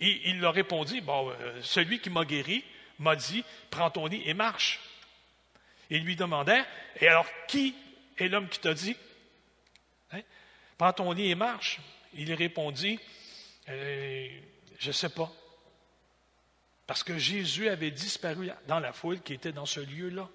Et 0.00 0.30
il 0.30 0.40
leur 0.40 0.54
répondit, 0.54 1.00
bon, 1.02 1.30
euh, 1.30 1.60
celui 1.62 2.00
qui 2.00 2.08
m'a 2.08 2.24
guéri 2.24 2.64
m'a 2.98 3.16
dit, 3.16 3.44
prends 3.70 3.90
ton 3.90 4.06
lit 4.06 4.22
et 4.24 4.34
marche. 4.34 4.80
Il 5.90 6.04
lui 6.04 6.16
demandait, 6.16 6.64
et 7.00 7.08
alors 7.08 7.26
qui 7.48 7.74
est 8.16 8.28
l'homme 8.28 8.48
qui 8.48 8.60
t'a 8.60 8.72
dit, 8.72 8.96
hein, 10.12 10.20
prends 10.78 10.92
ton 10.92 11.12
lit 11.12 11.30
et 11.30 11.34
marche? 11.34 11.80
Il 12.14 12.32
répondit, 12.32 12.98
euh, 13.68 14.28
je 14.78 14.88
ne 14.88 14.92
sais 14.92 15.10
pas. 15.10 15.30
Parce 16.90 17.04
que 17.04 17.16
Jésus 17.18 17.68
avait 17.68 17.92
disparu 17.92 18.50
dans 18.66 18.80
la 18.80 18.92
foule 18.92 19.20
qui 19.20 19.32
était 19.32 19.52
dans 19.52 19.64
ce 19.64 19.78
lieu-là. 19.78 20.28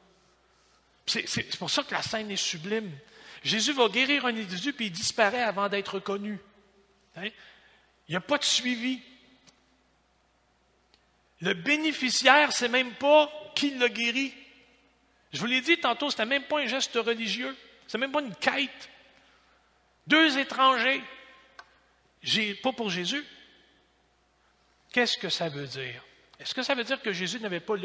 C'est 1.06 1.58
pour 1.58 1.70
ça 1.70 1.84
que 1.84 1.94
la 1.94 2.02
scène 2.02 2.32
est 2.32 2.38
sublime. 2.38 2.98
Jésus 3.44 3.74
va 3.74 3.90
guérir 3.90 4.26
un 4.26 4.30
individu, 4.30 4.72
puis 4.72 4.86
il 4.86 4.92
disparaît 4.94 5.44
avant 5.44 5.68
d'être 5.68 6.00
connu. 6.00 6.40
Hein? 7.18 7.28
Il 8.08 8.12
n'y 8.12 8.16
a 8.16 8.22
pas 8.22 8.38
de 8.38 8.46
suivi. 8.46 9.02
Le 11.42 11.56
bénéficiaire, 11.56 12.54
c'est 12.54 12.70
même 12.70 12.94
pas 12.94 13.30
qui 13.54 13.72
l'a 13.72 13.90
guéri. 13.90 14.34
Je 15.34 15.42
vous 15.42 15.48
l'ai 15.48 15.60
dit 15.60 15.78
tantôt, 15.78 16.10
ce 16.10 16.22
même 16.22 16.44
pas 16.44 16.62
un 16.62 16.68
geste 16.68 16.96
religieux. 16.96 17.54
Ce 17.86 17.98
n'est 17.98 18.08
même 18.08 18.14
pas 18.14 18.22
une 18.22 18.34
quête. 18.34 18.90
Deux 20.08 20.38
étrangers. 20.38 21.04
Pas 22.64 22.72
pour 22.72 22.90
Jésus. 22.90 23.26
Qu'est-ce 24.94 25.18
que 25.18 25.28
ça 25.28 25.50
veut 25.50 25.68
dire? 25.68 26.05
Est-ce 26.40 26.54
que 26.54 26.64
ça 26.64 26.76
veut 26.76 26.84
dire 26.84 27.02
que 27.02 27.14
Jésus 27.14 27.40
n'avait 27.40 27.60
pas 27.60 27.76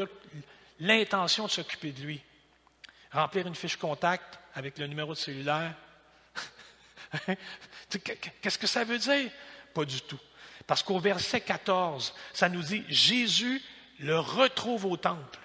l'intention 0.79 1.47
de 1.47 1.51
s'occuper 1.51 1.93
de 1.93 2.03
lui? 2.03 2.21
Remplir 3.13 3.47
une 3.47 3.55
fiche 3.55 3.77
contact 3.77 4.39
avec 4.55 4.79
le 4.79 4.87
numéro 4.87 5.13
de 5.13 5.19
cellulaire? 5.19 5.75
Qu'est-ce 8.41 8.59
que 8.59 8.67
ça 8.67 8.85
veut 8.85 8.99
dire? 8.99 9.31
Pas 9.75 9.85
du 9.85 10.01
tout. 10.03 10.21
Parce 10.67 10.83
qu'au 10.83 10.99
verset 10.99 11.41
14, 11.41 12.15
ça 12.33 12.49
nous 12.49 12.63
dit, 12.63 12.85
Jésus 12.89 13.63
le 13.99 14.19
retrouve 14.19 14.87
au 14.87 14.97
temple 14.97 15.41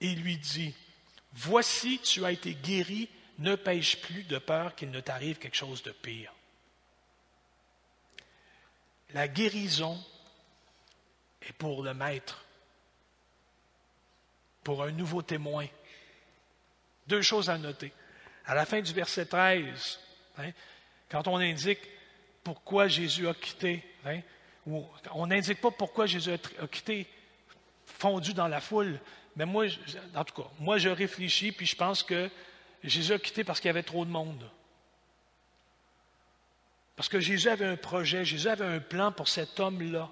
et 0.00 0.14
lui 0.14 0.36
dit, 0.36 0.74
Voici, 1.32 1.98
tu 1.98 2.24
as 2.24 2.32
été 2.32 2.54
guéri, 2.54 3.10
ne 3.38 3.54
pêche 3.54 4.00
plus 4.00 4.24
de 4.24 4.38
peur 4.38 4.74
qu'il 4.74 4.90
ne 4.90 5.00
t'arrive 5.00 5.38
quelque 5.38 5.56
chose 5.56 5.82
de 5.82 5.92
pire. 5.92 6.32
La 9.12 9.28
guérison 9.28 10.02
est 11.46 11.52
pour 11.52 11.82
le 11.82 11.94
maître, 11.94 12.44
pour 14.64 14.82
un 14.82 14.90
nouveau 14.90 15.22
témoin. 15.22 15.66
Deux 17.06 17.22
choses 17.22 17.48
à 17.50 17.58
noter. 17.58 17.92
À 18.46 18.54
la 18.54 18.66
fin 18.66 18.80
du 18.80 18.92
verset 18.92 19.26
13, 19.26 20.00
hein, 20.38 20.50
quand 21.08 21.28
on 21.28 21.36
indique 21.36 21.80
pourquoi 22.42 22.88
Jésus 22.88 23.28
a 23.28 23.34
quitté, 23.34 23.84
hein, 24.04 24.20
on 25.12 25.26
n'indique 25.26 25.60
pas 25.60 25.70
pourquoi 25.70 26.06
Jésus 26.06 26.32
a 26.32 26.66
quitté 26.66 27.06
fondu 27.86 28.34
dans 28.34 28.48
la 28.48 28.60
foule, 28.60 28.98
mais 29.36 29.44
moi, 29.44 29.66
en 30.14 30.24
tout 30.24 30.42
cas, 30.42 30.48
moi 30.58 30.78
je 30.78 30.88
réfléchis, 30.88 31.52
puis 31.52 31.66
je 31.66 31.76
pense 31.76 32.02
que 32.02 32.30
Jésus 32.82 33.12
a 33.12 33.18
quitté 33.18 33.44
parce 33.44 33.60
qu'il 33.60 33.68
y 33.68 33.70
avait 33.70 33.82
trop 33.82 34.04
de 34.04 34.10
monde. 34.10 34.48
Parce 36.96 37.08
que 37.08 37.20
Jésus 37.20 37.48
avait 37.48 37.66
un 37.66 37.76
projet, 37.76 38.24
Jésus 38.24 38.48
avait 38.48 38.64
un 38.64 38.80
plan 38.80 39.12
pour 39.12 39.28
cet 39.28 39.60
homme-là. 39.60 40.10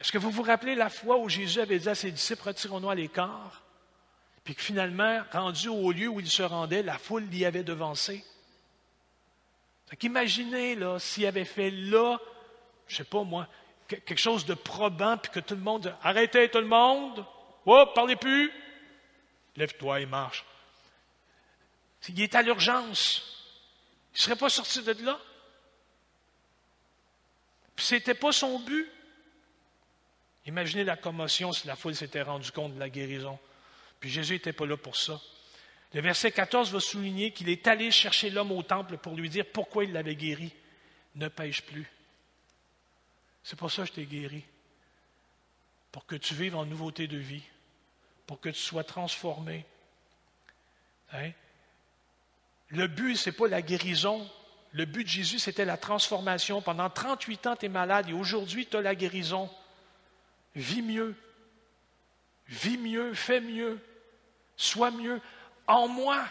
Est-ce 0.00 0.12
que 0.12 0.18
vous 0.18 0.30
vous 0.30 0.42
rappelez 0.42 0.74
la 0.74 0.90
fois 0.90 1.18
où 1.18 1.28
Jésus 1.28 1.60
avait 1.60 1.78
dit 1.78 1.88
à 1.88 1.94
ses 1.94 2.10
disciples, 2.10 2.48
retirons-nous 2.48 2.90
à 2.90 2.94
l'écart, 2.94 3.62
puis 4.44 4.54
que 4.54 4.62
finalement, 4.62 5.22
rendu 5.32 5.68
au 5.68 5.90
lieu 5.90 6.08
où 6.08 6.20
il 6.20 6.28
se 6.28 6.42
rendait, 6.42 6.82
la 6.82 6.98
foule 6.98 7.24
l'y 7.24 7.44
avait 7.44 7.64
devancé? 7.64 8.24
Imaginez, 10.02 10.74
là, 10.74 10.98
s'il 10.98 11.26
avait 11.26 11.44
fait 11.44 11.70
là, 11.70 12.18
je 12.86 12.94
ne 12.94 12.96
sais 12.98 13.04
pas 13.04 13.22
moi, 13.22 13.48
quelque 13.88 14.16
chose 14.16 14.44
de 14.44 14.54
probant, 14.54 15.16
puis 15.16 15.32
que 15.32 15.40
tout 15.40 15.54
le 15.54 15.60
monde 15.60 15.94
arrêtez 16.02 16.48
tout 16.50 16.58
le 16.58 16.66
monde, 16.66 17.24
oh, 17.64 17.86
parlez 17.94 18.16
plus, 18.16 18.52
lève-toi 19.56 20.00
et 20.00 20.06
marche. 20.06 20.44
Il 22.08 22.20
est 22.20 22.34
à 22.34 22.42
l'urgence. 22.42 23.22
Il 24.12 24.18
ne 24.18 24.22
serait 24.22 24.36
pas 24.36 24.48
sorti 24.48 24.82
de 24.82 25.04
là. 25.04 25.18
Puis 27.74 27.86
ce 27.86 27.94
n'était 27.94 28.14
pas 28.14 28.32
son 28.32 28.60
but. 28.60 28.90
Imaginez 30.46 30.84
la 30.84 30.96
commotion 30.96 31.52
si 31.52 31.66
la 31.66 31.76
foule 31.76 31.96
s'était 31.96 32.22
rendue 32.22 32.52
compte 32.52 32.74
de 32.74 32.78
la 32.78 32.88
guérison. 32.88 33.38
Puis 33.98 34.10
Jésus 34.10 34.34
n'était 34.34 34.52
pas 34.52 34.66
là 34.66 34.76
pour 34.76 34.96
ça. 34.96 35.20
Le 35.92 36.00
verset 36.00 36.30
14 36.30 36.72
va 36.72 36.80
souligner 36.80 37.32
qu'il 37.32 37.48
est 37.48 37.66
allé 37.66 37.90
chercher 37.90 38.30
l'homme 38.30 38.52
au 38.52 38.62
temple 38.62 38.96
pour 38.98 39.16
lui 39.16 39.28
dire 39.28 39.46
pourquoi 39.52 39.84
il 39.84 39.92
l'avait 39.92 40.14
guéri. 40.14 40.52
Ne 41.16 41.28
pêche 41.28 41.62
plus. 41.62 41.90
C'est 43.42 43.56
pour 43.56 43.70
ça 43.70 43.82
que 43.82 43.88
je 43.88 43.92
t'ai 43.94 44.04
guéri. 44.04 44.44
Pour 45.90 46.06
que 46.06 46.16
tu 46.16 46.34
vives 46.34 46.56
en 46.56 46.66
nouveauté 46.66 47.06
de 47.06 47.16
vie. 47.16 47.42
Pour 48.26 48.40
que 48.40 48.50
tu 48.50 48.60
sois 48.60 48.84
transformé. 48.84 49.64
Hein? 51.12 51.30
Le 52.68 52.86
but, 52.88 53.16
ce 53.16 53.30
n'est 53.30 53.36
pas 53.36 53.48
la 53.48 53.62
guérison. 53.62 54.28
Le 54.72 54.84
but 54.84 55.04
de 55.04 55.08
Jésus, 55.08 55.38
c'était 55.38 55.64
la 55.64 55.76
transformation. 55.76 56.60
Pendant 56.60 56.90
38 56.90 57.46
ans, 57.46 57.56
tu 57.56 57.66
es 57.66 57.68
malade 57.68 58.10
et 58.10 58.12
aujourd'hui, 58.12 58.66
tu 58.66 58.76
as 58.76 58.82
la 58.82 58.94
guérison. 58.94 59.48
Vis 60.56 60.82
mieux. 60.82 61.14
Vis 62.48 62.78
mieux, 62.78 63.12
fais 63.14 63.40
mieux. 63.40 63.78
Sois 64.56 64.90
mieux. 64.90 65.20
En 65.66 65.86
moi. 65.86 66.26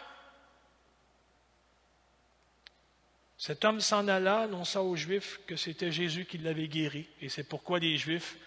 Cet 3.38 3.64
homme 3.64 3.80
s'en 3.80 4.08
alla, 4.08 4.42
annonça 4.42 4.82
aux 4.82 4.96
Juifs 4.96 5.40
que 5.46 5.56
c'était 5.56 5.92
Jésus 5.92 6.26
qui 6.26 6.40
l'avait 6.40 6.68
guéri. 6.68 7.08
Et 7.22 7.30
c'est 7.30 7.44
pourquoi 7.44 7.78
les 7.80 7.98
Juifs 7.98 8.38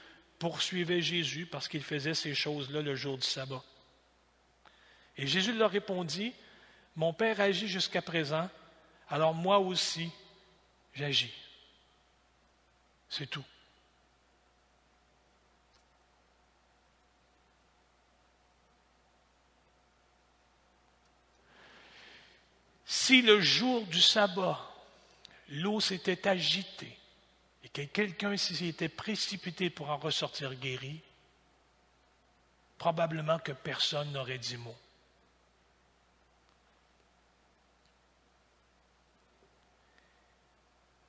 poursuivaient 0.41 1.03
Jésus, 1.03 1.47
parce 1.47 1.69
qu'il 1.69 1.85
faisait 1.85 2.15
ces 2.15 2.35
choses-là 2.35 2.83
le 2.83 2.97
jour 2.97 3.17
du 3.17 3.27
sabbat. 3.27 3.63
Et 5.17 5.27
Jésus 5.27 5.53
leur 5.53 5.71
répondit, 5.71 6.33
mon 6.97 7.13
Père 7.13 7.41
agit 7.41 7.69
jusqu'à 7.69 8.03
présent, 8.03 8.49
alors 9.09 9.35
moi 9.35 9.59
aussi, 9.59 10.11
j'agis. 10.95 11.35
C'est 13.09 13.29
tout. 13.29 13.45
Si 22.91 23.21
le 23.21 23.39
jour 23.41 23.85
du 23.87 24.01
sabbat, 24.01 24.59
l'eau 25.51 25.79
s'était 25.79 26.27
agitée 26.27 26.97
et 27.63 27.69
que 27.69 27.83
quelqu'un 27.83 28.35
s'y 28.39 28.67
était 28.67 28.89
précipité 28.89 29.69
pour 29.69 29.91
en 29.91 29.99
ressortir 29.99 30.55
guéri, 30.55 31.01
probablement 32.79 33.39
que 33.41 33.53
personne 33.53 34.11
n'aurait 34.13 34.39
dit 34.39 34.57
mot. 34.57 34.75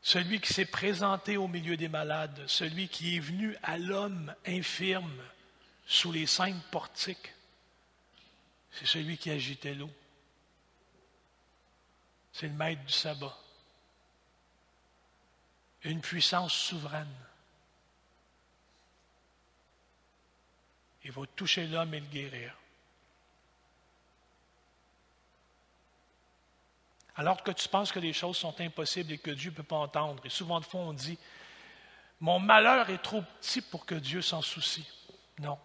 celui 0.09 0.41
qui 0.41 0.51
s'est 0.51 0.65
présenté 0.65 1.37
au 1.37 1.47
milieu 1.47 1.77
des 1.77 1.87
malades, 1.87 2.43
celui 2.47 2.87
qui 2.87 3.15
est 3.15 3.19
venu 3.19 3.55
à 3.61 3.77
l'homme 3.77 4.33
infirme 4.47 5.21
sous 5.85 6.11
les 6.11 6.25
cinq 6.25 6.55
portiques, 6.71 7.31
c'est 8.71 8.87
celui 8.87 9.19
qui 9.19 9.29
agitait 9.29 9.75
l'eau. 9.75 9.91
C'est 12.39 12.47
le 12.47 12.53
maître 12.53 12.85
du 12.85 12.93
sabbat. 12.93 13.37
Une 15.83 15.99
puissance 15.99 16.53
souveraine. 16.53 17.13
Il 21.03 21.11
va 21.11 21.25
toucher 21.35 21.67
l'homme 21.67 21.93
et 21.93 21.99
le 21.99 22.05
guérir. 22.05 22.55
alors 27.17 27.43
que 27.43 27.51
tu 27.51 27.67
penses 27.67 27.91
que 27.91 27.99
les 27.99 28.13
choses 28.13 28.37
sont 28.37 28.61
impossibles 28.61 29.11
et 29.11 29.17
que 29.17 29.31
Dieu 29.31 29.51
ne 29.51 29.55
peut 29.57 29.63
pas 29.63 29.75
entendre. 29.75 30.25
Et 30.25 30.29
souvent 30.29 30.61
de 30.61 30.63
fois, 30.63 30.79
on 30.79 30.93
dit, 30.93 31.19
mon 32.21 32.39
malheur 32.39 32.89
est 32.89 33.03
trop 33.03 33.21
petit 33.21 33.59
pour 33.59 33.85
que 33.85 33.95
Dieu 33.95 34.21
s'en 34.21 34.41
soucie. 34.41 34.89
Non. 35.37 35.59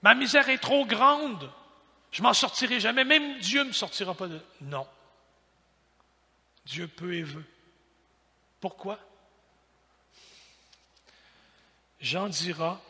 Ma 0.00 0.14
misère 0.14 0.48
est 0.48 0.56
trop 0.56 0.86
grande. 0.86 1.52
Je 2.10 2.22
m'en 2.22 2.34
sortirai 2.34 2.80
jamais. 2.80 3.04
Même 3.04 3.38
Dieu 3.40 3.62
ne 3.62 3.68
me 3.68 3.72
sortira 3.72 4.14
pas 4.14 4.28
de... 4.28 4.40
Non. 4.60 4.86
Dieu 6.64 6.88
peut 6.88 7.14
et 7.14 7.22
veut. 7.22 7.44
Pourquoi? 8.60 8.98
Jean 12.00 12.28
dira, 12.28 12.80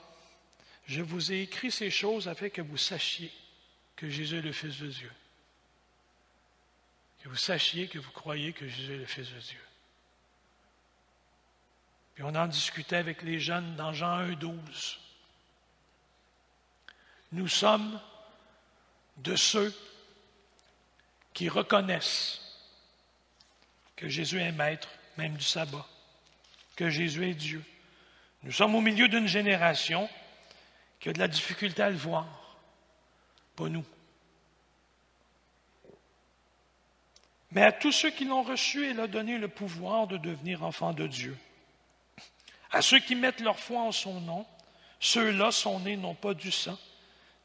je 0.86 1.02
vous 1.02 1.32
ai 1.32 1.42
écrit 1.42 1.70
ces 1.70 1.90
choses 1.90 2.28
afin 2.28 2.48
que 2.48 2.62
vous 2.62 2.76
sachiez 2.76 3.32
que 3.96 4.08
Jésus 4.08 4.38
est 4.38 4.42
le 4.42 4.52
Fils 4.52 4.78
de 4.78 4.88
Dieu 4.88 5.10
que 7.22 7.28
vous 7.28 7.36
sachiez 7.36 7.88
que 7.88 7.98
vous 7.98 8.10
croyez 8.10 8.52
que 8.52 8.66
Jésus 8.66 8.94
est 8.94 8.98
le 8.98 9.06
Fils 9.06 9.30
de 9.32 9.40
Dieu. 9.40 9.60
Puis 12.14 12.24
on 12.24 12.34
en 12.34 12.46
discutait 12.46 12.96
avec 12.96 13.22
les 13.22 13.38
jeunes 13.38 13.76
dans 13.76 13.92
Jean 13.92 14.12
1, 14.12 14.32
12. 14.32 15.00
Nous 17.32 17.48
sommes 17.48 18.00
de 19.18 19.36
ceux 19.36 19.74
qui 21.32 21.48
reconnaissent 21.48 22.40
que 23.96 24.08
Jésus 24.08 24.40
est 24.40 24.52
maître, 24.52 24.88
même 25.16 25.36
du 25.36 25.44
sabbat, 25.44 25.86
que 26.76 26.88
Jésus 26.88 27.28
est 27.28 27.34
Dieu. 27.34 27.64
Nous 28.44 28.52
sommes 28.52 28.74
au 28.74 28.80
milieu 28.80 29.08
d'une 29.08 29.26
génération 29.26 30.08
qui 31.00 31.08
a 31.08 31.12
de 31.12 31.18
la 31.18 31.28
difficulté 31.28 31.82
à 31.82 31.90
le 31.90 31.96
voir, 31.96 32.26
pas 33.56 33.68
nous. 33.68 33.84
Mais 37.50 37.62
à 37.62 37.72
tous 37.72 37.92
ceux 37.92 38.10
qui 38.10 38.24
l'ont 38.24 38.42
reçu, 38.42 38.90
il 38.90 39.00
a 39.00 39.06
donné 39.06 39.38
le 39.38 39.48
pouvoir 39.48 40.06
de 40.06 40.16
devenir 40.16 40.62
enfants 40.62 40.92
de 40.92 41.06
Dieu. 41.06 41.36
À 42.70 42.82
ceux 42.82 43.00
qui 43.00 43.14
mettent 43.14 43.40
leur 43.40 43.58
foi 43.58 43.80
en 43.80 43.92
son 43.92 44.20
nom, 44.20 44.46
ceux-là 45.00 45.50
sont 45.50 45.80
nés 45.80 45.96
non 45.96 46.14
pas 46.14 46.34
du 46.34 46.52
sang, 46.52 46.78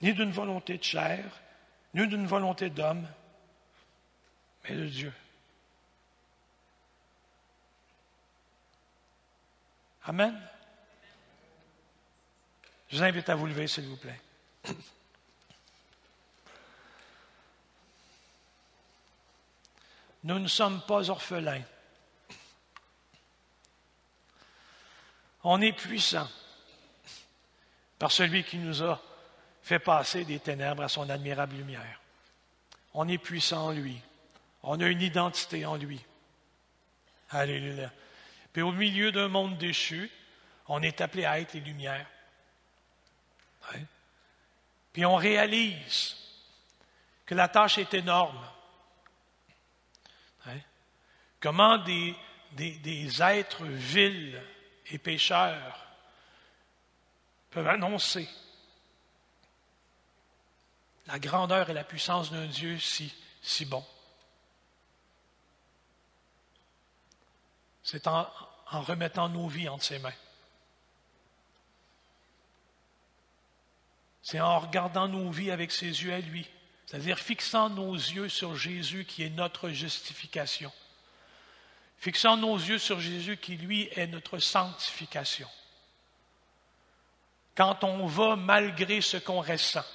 ni 0.02 0.14
d'une 0.14 0.32
volonté 0.32 0.78
de 0.78 0.84
chair, 0.84 1.24
ni 1.94 2.08
d'une 2.08 2.26
volonté 2.26 2.70
d'homme, 2.70 3.08
mais 4.64 4.76
de 4.76 4.88
Dieu. 4.88 5.14
Amen. 10.06 10.40
Je 12.90 12.98
vous 12.98 13.04
invite 13.04 13.30
à 13.30 13.36
vous 13.36 13.48
lever, 13.48 13.68
s'il 13.68 13.88
vous 13.88 13.98
plaît. 13.98 14.20
Nous 20.24 20.40
ne 20.40 20.48
sommes 20.48 20.82
pas 20.82 21.10
orphelins. 21.10 21.64
On 25.44 25.60
est 25.62 25.74
puissant 25.74 26.30
par 28.00 28.12
celui 28.12 28.44
qui 28.46 28.58
nous 28.58 28.84
a 28.84 29.02
fait 29.64 29.80
passer 29.80 30.26
des 30.26 30.40
ténèbres 30.40 30.84
à 30.84 30.90
son 30.90 31.10
admirable 31.10 31.56
lumière. 31.56 32.02
On 32.94 33.08
est 33.08 33.18
puissant 33.18 33.68
en 33.68 33.72
lui. 33.72 34.00
On 34.62 34.80
a 34.80 34.88
une 34.88 35.02
identité 35.02 35.66
en 35.66 35.78
lui. 35.78 36.04
Alléluia. 37.30 37.92
Puis 38.52 38.62
au 38.62 38.72
milieu 38.72 39.12
d'un 39.12 39.30
monde 39.30 39.58
déchu, 39.58 40.12
on 40.68 40.82
est 40.82 41.02
appelé 41.02 41.26
à 41.26 41.40
être 41.40 41.54
les 41.54 41.62
lumières. 41.62 42.06
Puis 44.92 45.06
on 45.06 45.16
réalise 45.16 46.16
que 47.26 47.34
la 47.34 47.48
tâche 47.48 47.78
est 47.78 47.94
énorme. 47.94 48.46
Comment 51.40 51.78
des, 51.78 52.16
des, 52.52 53.22
êtres 53.22 53.66
vils 53.66 54.42
et 54.92 54.98
pécheurs 54.98 55.86
peuvent 57.50 57.68
annoncer 57.68 58.30
la 61.08 61.20
grandeur 61.20 61.70
et 61.70 61.74
la 61.74 61.84
puissance 61.84 62.32
d'un 62.32 62.46
Dieu 62.46 62.80
si, 62.80 63.14
bon. 63.66 63.86
C'est 67.84 68.08
en, 68.08 68.30
en 68.72 68.82
remettant 68.82 69.30
nos 69.30 69.48
vies 69.48 69.68
entre 69.68 69.84
ses 69.84 70.00
mains. 70.00 70.14
C'est 74.22 74.40
en 74.40 74.60
regardant 74.60 75.10
nos 75.10 75.30
vies 75.32 75.52
avec 75.52 75.72
ses 75.72 75.88
yeux 75.88 76.14
à 76.14 76.20
lui, 76.20 76.48
c'est-à-dire 76.86 77.20
fixant 77.20 77.70
nos 77.70 77.94
yeux 77.94 78.30
sur 78.30 78.56
Jésus 78.56 79.04
qui 79.04 79.24
est 79.24 79.30
notre 79.30 79.70
justification. 79.70 80.72
Fixant 81.98 82.38
nos 82.38 82.56
yeux 82.58 82.80
sur 82.80 83.00
Jésus 83.02 83.38
qui, 83.38 83.58
lui, 83.58 83.90
est 83.96 84.08
notre 84.08 84.38
sanctification. 84.38 85.48
Quand 87.56 87.84
on 87.84 88.08
va 88.08 88.36
malgré 88.36 89.02
ce 89.02 89.18
qu'on 89.18 89.42
ressent, 89.42 89.86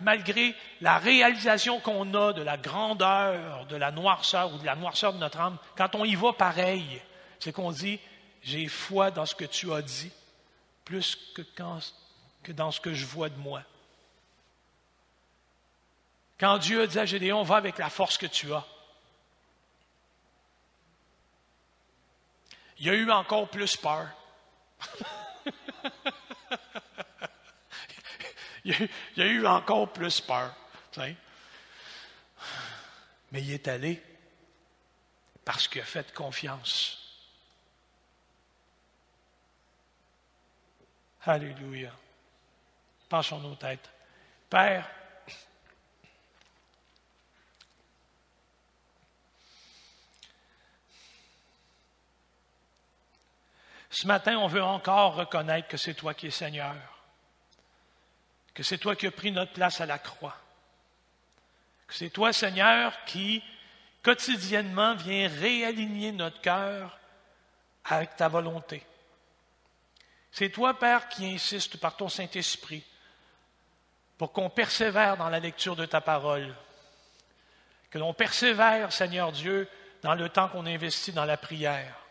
malgré 0.00 0.54
la 0.80 0.98
réalisation 0.98 1.80
qu'on 1.80 2.14
a 2.14 2.32
de 2.32 2.42
la 2.42 2.56
grandeur, 2.56 3.66
de 3.66 3.76
la 3.76 3.90
noirceur 3.90 4.52
ou 4.54 4.58
de 4.58 4.66
la 4.66 4.76
noirceur 4.76 5.12
de 5.12 5.18
notre 5.18 5.40
âme, 5.40 5.58
quand 5.76 5.94
on 5.94 6.04
y 6.04 6.14
va 6.14 6.32
pareil, 6.32 7.02
c'est 7.40 7.52
qu'on 7.52 7.72
dit, 7.72 7.98
j'ai 8.42 8.68
foi 8.68 9.10
dans 9.10 9.26
ce 9.26 9.34
que 9.34 9.44
tu 9.44 9.72
as 9.72 9.82
dit, 9.82 10.12
plus 10.84 11.16
que, 11.34 11.42
que 12.42 12.52
dans 12.52 12.70
ce 12.70 12.80
que 12.80 12.94
je 12.94 13.06
vois 13.06 13.28
de 13.28 13.38
moi. 13.38 13.62
Quand 16.38 16.58
Dieu 16.58 16.82
a 16.82 16.86
dit 16.86 16.98
à 16.98 17.06
Gédéon, 17.06 17.42
va 17.42 17.56
avec 17.56 17.78
la 17.78 17.90
force 17.90 18.18
que 18.18 18.26
tu 18.26 18.52
as, 18.52 18.64
il 22.78 22.86
y 22.86 22.90
a 22.90 22.94
eu 22.94 23.10
encore 23.12 23.48
plus 23.48 23.76
peur. 23.76 24.08
il, 28.64 29.22
a, 29.22 29.26
eu 29.26 29.46
encore 29.46 29.92
plus 29.92 30.20
peur. 30.20 30.54
Mais 33.30 33.42
il 33.42 33.52
est 33.52 33.66
allé 33.68 34.02
parce 35.44 35.66
qu'il 35.66 35.80
a 35.80 35.84
fait 35.84 36.12
confiance. 36.12 36.98
Alléluia. 41.24 41.92
Penchons 43.08 43.40
nos 43.40 43.54
têtes. 43.54 43.90
Père, 44.50 44.88
ce 53.90 54.06
matin, 54.06 54.36
on 54.38 54.46
veut 54.46 54.62
encore 54.62 55.14
reconnaître 55.14 55.68
que 55.68 55.76
c'est 55.76 55.94
toi 55.94 56.12
qui 56.12 56.26
es 56.26 56.30
Seigneur 56.30 56.91
que 58.54 58.62
c'est 58.62 58.78
toi 58.78 58.96
qui 58.96 59.06
as 59.06 59.10
pris 59.10 59.32
notre 59.32 59.52
place 59.52 59.80
à 59.80 59.86
la 59.86 59.98
croix, 59.98 60.36
que 61.86 61.94
c'est 61.94 62.10
toi, 62.10 62.32
Seigneur, 62.32 63.04
qui 63.04 63.42
quotidiennement 64.02 64.94
viens 64.94 65.28
réaligner 65.28 66.12
notre 66.12 66.40
cœur 66.40 66.98
avec 67.84 68.16
ta 68.16 68.28
volonté. 68.28 68.84
C'est 70.30 70.50
toi, 70.50 70.78
Père, 70.78 71.08
qui 71.08 71.26
insiste 71.26 71.78
par 71.78 71.96
ton 71.96 72.08
Saint-Esprit 72.08 72.84
pour 74.18 74.32
qu'on 74.32 74.50
persévère 74.50 75.16
dans 75.16 75.28
la 75.28 75.40
lecture 75.40 75.76
de 75.76 75.84
ta 75.84 76.00
parole, 76.00 76.54
que 77.90 77.98
l'on 77.98 78.14
persévère, 78.14 78.92
Seigneur 78.92 79.32
Dieu, 79.32 79.68
dans 80.02 80.14
le 80.14 80.28
temps 80.28 80.48
qu'on 80.48 80.66
investit 80.66 81.12
dans 81.12 81.24
la 81.24 81.36
prière, 81.36 82.01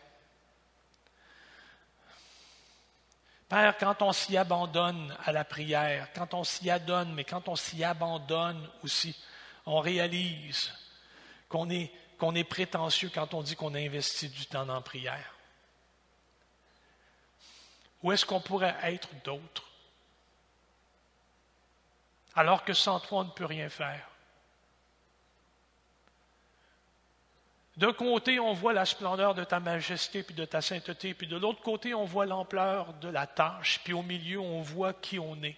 Père, 3.52 3.76
quand 3.76 4.00
on 4.00 4.14
s'y 4.14 4.38
abandonne 4.38 5.14
à 5.26 5.30
la 5.30 5.44
prière, 5.44 6.08
quand 6.14 6.32
on 6.32 6.42
s'y 6.42 6.70
adonne, 6.70 7.12
mais 7.12 7.24
quand 7.24 7.50
on 7.50 7.54
s'y 7.54 7.84
abandonne 7.84 8.66
aussi, 8.82 9.14
on 9.66 9.78
réalise 9.80 10.72
qu'on 11.50 11.68
est, 11.68 12.44
prétentieux 12.44 13.10
quand 13.12 13.34
on 13.34 13.42
dit 13.42 13.54
qu'on 13.54 13.74
a 13.74 13.78
investi 13.78 14.30
du 14.30 14.46
temps 14.46 14.64
la 14.64 14.80
prière. 14.80 15.34
Où 18.02 18.10
est-ce 18.10 18.24
qu'on 18.24 18.40
pourrait 18.40 18.74
être 18.84 19.10
d'autre? 19.22 19.68
Alors 22.34 22.64
que 22.64 22.72
sans 22.72 23.00
toi, 23.00 23.20
on 23.20 23.24
ne 23.24 23.32
peut 23.32 23.44
rien 23.44 23.68
faire. 23.68 24.08
D'un 27.76 27.92
côté, 27.92 28.38
on 28.38 28.52
voit 28.52 28.74
la 28.74 28.84
splendeur 28.84 29.34
de 29.34 29.44
ta 29.44 29.58
majesté 29.58 30.22
puis 30.22 30.34
de 30.34 30.44
ta 30.44 30.60
sainteté, 30.60 31.14
puis 31.14 31.26
de 31.26 31.36
l'autre 31.36 31.62
côté, 31.62 31.94
on 31.94 32.04
voit 32.04 32.26
l'ampleur 32.26 32.92
de 32.94 33.08
la 33.08 33.26
tâche, 33.26 33.80
puis 33.82 33.94
au 33.94 34.02
milieu, 34.02 34.40
on 34.40 34.60
voit 34.60 34.92
qui 34.92 35.18
on 35.18 35.42
est. 35.42 35.56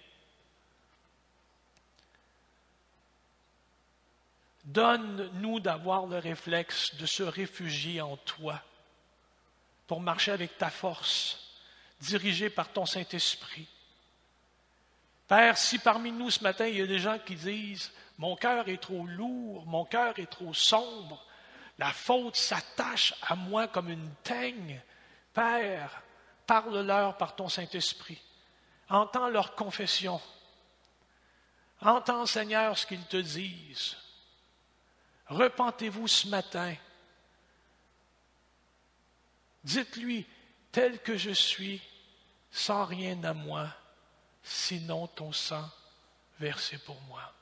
Donne-nous 4.63 5.59
d'avoir 5.59 6.07
le 6.07 6.17
réflexe 6.17 6.95
de 6.95 7.05
se 7.05 7.21
réfugier 7.21 8.01
en 8.01 8.17
toi 8.17 8.61
pour 9.85 9.99
marcher 9.99 10.31
avec 10.31 10.57
ta 10.57 10.69
force, 10.69 11.53
dirigé 12.01 12.49
par 12.49 12.69
ton 12.69 12.85
Saint-Esprit. 12.85 13.67
Père, 15.27 15.57
si 15.57 15.79
parmi 15.79 16.11
nous 16.11 16.31
ce 16.31 16.43
matin, 16.43 16.67
il 16.67 16.77
y 16.77 16.81
a 16.81 16.87
des 16.87 16.99
gens 16.99 17.19
qui 17.19 17.35
disent, 17.35 17.91
mon 18.17 18.35
cœur 18.35 18.69
est 18.69 18.81
trop 18.81 19.05
lourd, 19.05 19.65
mon 19.65 19.85
cœur 19.85 20.17
est 20.17 20.29
trop 20.29 20.53
sombre, 20.53 21.24
la 21.77 21.91
faute 21.91 22.35
s'attache 22.35 23.13
à 23.21 23.35
moi 23.35 23.67
comme 23.67 23.89
une 23.89 24.13
teigne. 24.23 24.81
Père, 25.33 26.01
parle-leur 26.47 27.17
par 27.17 27.35
ton 27.35 27.49
Saint-Esprit. 27.49 28.21
Entends 28.89 29.29
leur 29.29 29.55
confession. 29.55 30.21
Entends, 31.81 32.25
Seigneur, 32.25 32.77
ce 32.77 32.85
qu'ils 32.85 33.05
te 33.05 33.17
disent. 33.17 33.97
Repentez-vous 35.27 36.07
ce 36.07 36.27
matin. 36.27 36.75
Dites-lui, 39.63 40.25
tel 40.71 41.01
que 41.01 41.17
je 41.17 41.31
suis, 41.31 41.81
sans 42.51 42.85
rien 42.85 43.21
à 43.23 43.33
moi, 43.33 43.67
sinon 44.43 45.07
ton 45.07 45.31
sang 45.33 45.67
versé 46.39 46.77
pour 46.77 46.99
moi. 47.01 47.33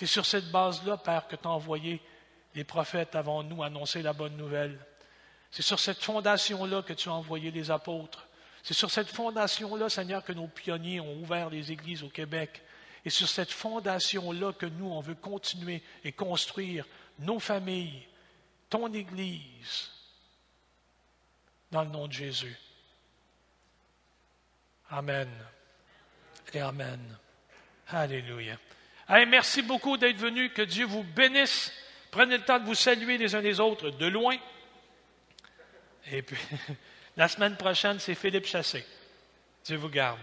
C'est 0.00 0.06
sur 0.06 0.24
cette 0.24 0.50
base-là, 0.50 0.96
Père, 0.96 1.28
que 1.28 1.36
tu 1.36 1.46
as 1.46 1.50
envoyé 1.50 2.00
les 2.54 2.64
prophètes 2.64 3.14
avant 3.14 3.42
nous 3.42 3.62
annoncé 3.62 4.00
la 4.00 4.14
bonne 4.14 4.34
nouvelle. 4.34 4.78
C'est 5.50 5.60
sur 5.60 5.78
cette 5.78 6.02
fondation-là 6.02 6.80
que 6.80 6.94
tu 6.94 7.10
as 7.10 7.12
envoyé 7.12 7.50
les 7.50 7.70
apôtres. 7.70 8.26
C'est 8.62 8.72
sur 8.72 8.90
cette 8.90 9.10
fondation-là, 9.10 9.90
Seigneur, 9.90 10.24
que 10.24 10.32
nos 10.32 10.46
pionniers 10.46 11.00
ont 11.00 11.18
ouvert 11.18 11.50
les 11.50 11.70
églises 11.70 12.02
au 12.02 12.08
Québec. 12.08 12.62
Et 13.04 13.10
sur 13.10 13.28
cette 13.28 13.50
fondation-là 13.50 14.54
que 14.54 14.64
nous, 14.64 14.86
on 14.86 15.00
veut 15.00 15.16
continuer 15.16 15.82
et 16.02 16.12
construire 16.12 16.86
nos 17.18 17.38
familles, 17.38 18.08
ton 18.70 18.90
Église, 18.94 19.90
dans 21.70 21.84
le 21.84 21.90
nom 21.90 22.06
de 22.08 22.12
Jésus. 22.14 22.56
Amen. 24.88 25.28
Et 26.54 26.60
Amen. 26.60 27.18
Alléluia. 27.88 28.56
Merci 29.26 29.62
beaucoup 29.62 29.96
d'être 29.96 30.18
venu. 30.18 30.50
Que 30.50 30.62
Dieu 30.62 30.86
vous 30.86 31.02
bénisse. 31.02 31.72
Prenez 32.10 32.38
le 32.38 32.44
temps 32.44 32.58
de 32.58 32.64
vous 32.64 32.74
saluer 32.74 33.18
les 33.18 33.34
uns 33.34 33.40
les 33.40 33.60
autres 33.60 33.90
de 33.90 34.06
loin. 34.06 34.36
Et 36.10 36.22
puis, 36.22 36.36
la 37.16 37.28
semaine 37.28 37.56
prochaine, 37.56 37.98
c'est 37.98 38.14
Philippe 38.14 38.46
Chassé. 38.46 38.84
Dieu 39.64 39.76
vous 39.76 39.88
garde. 39.88 40.18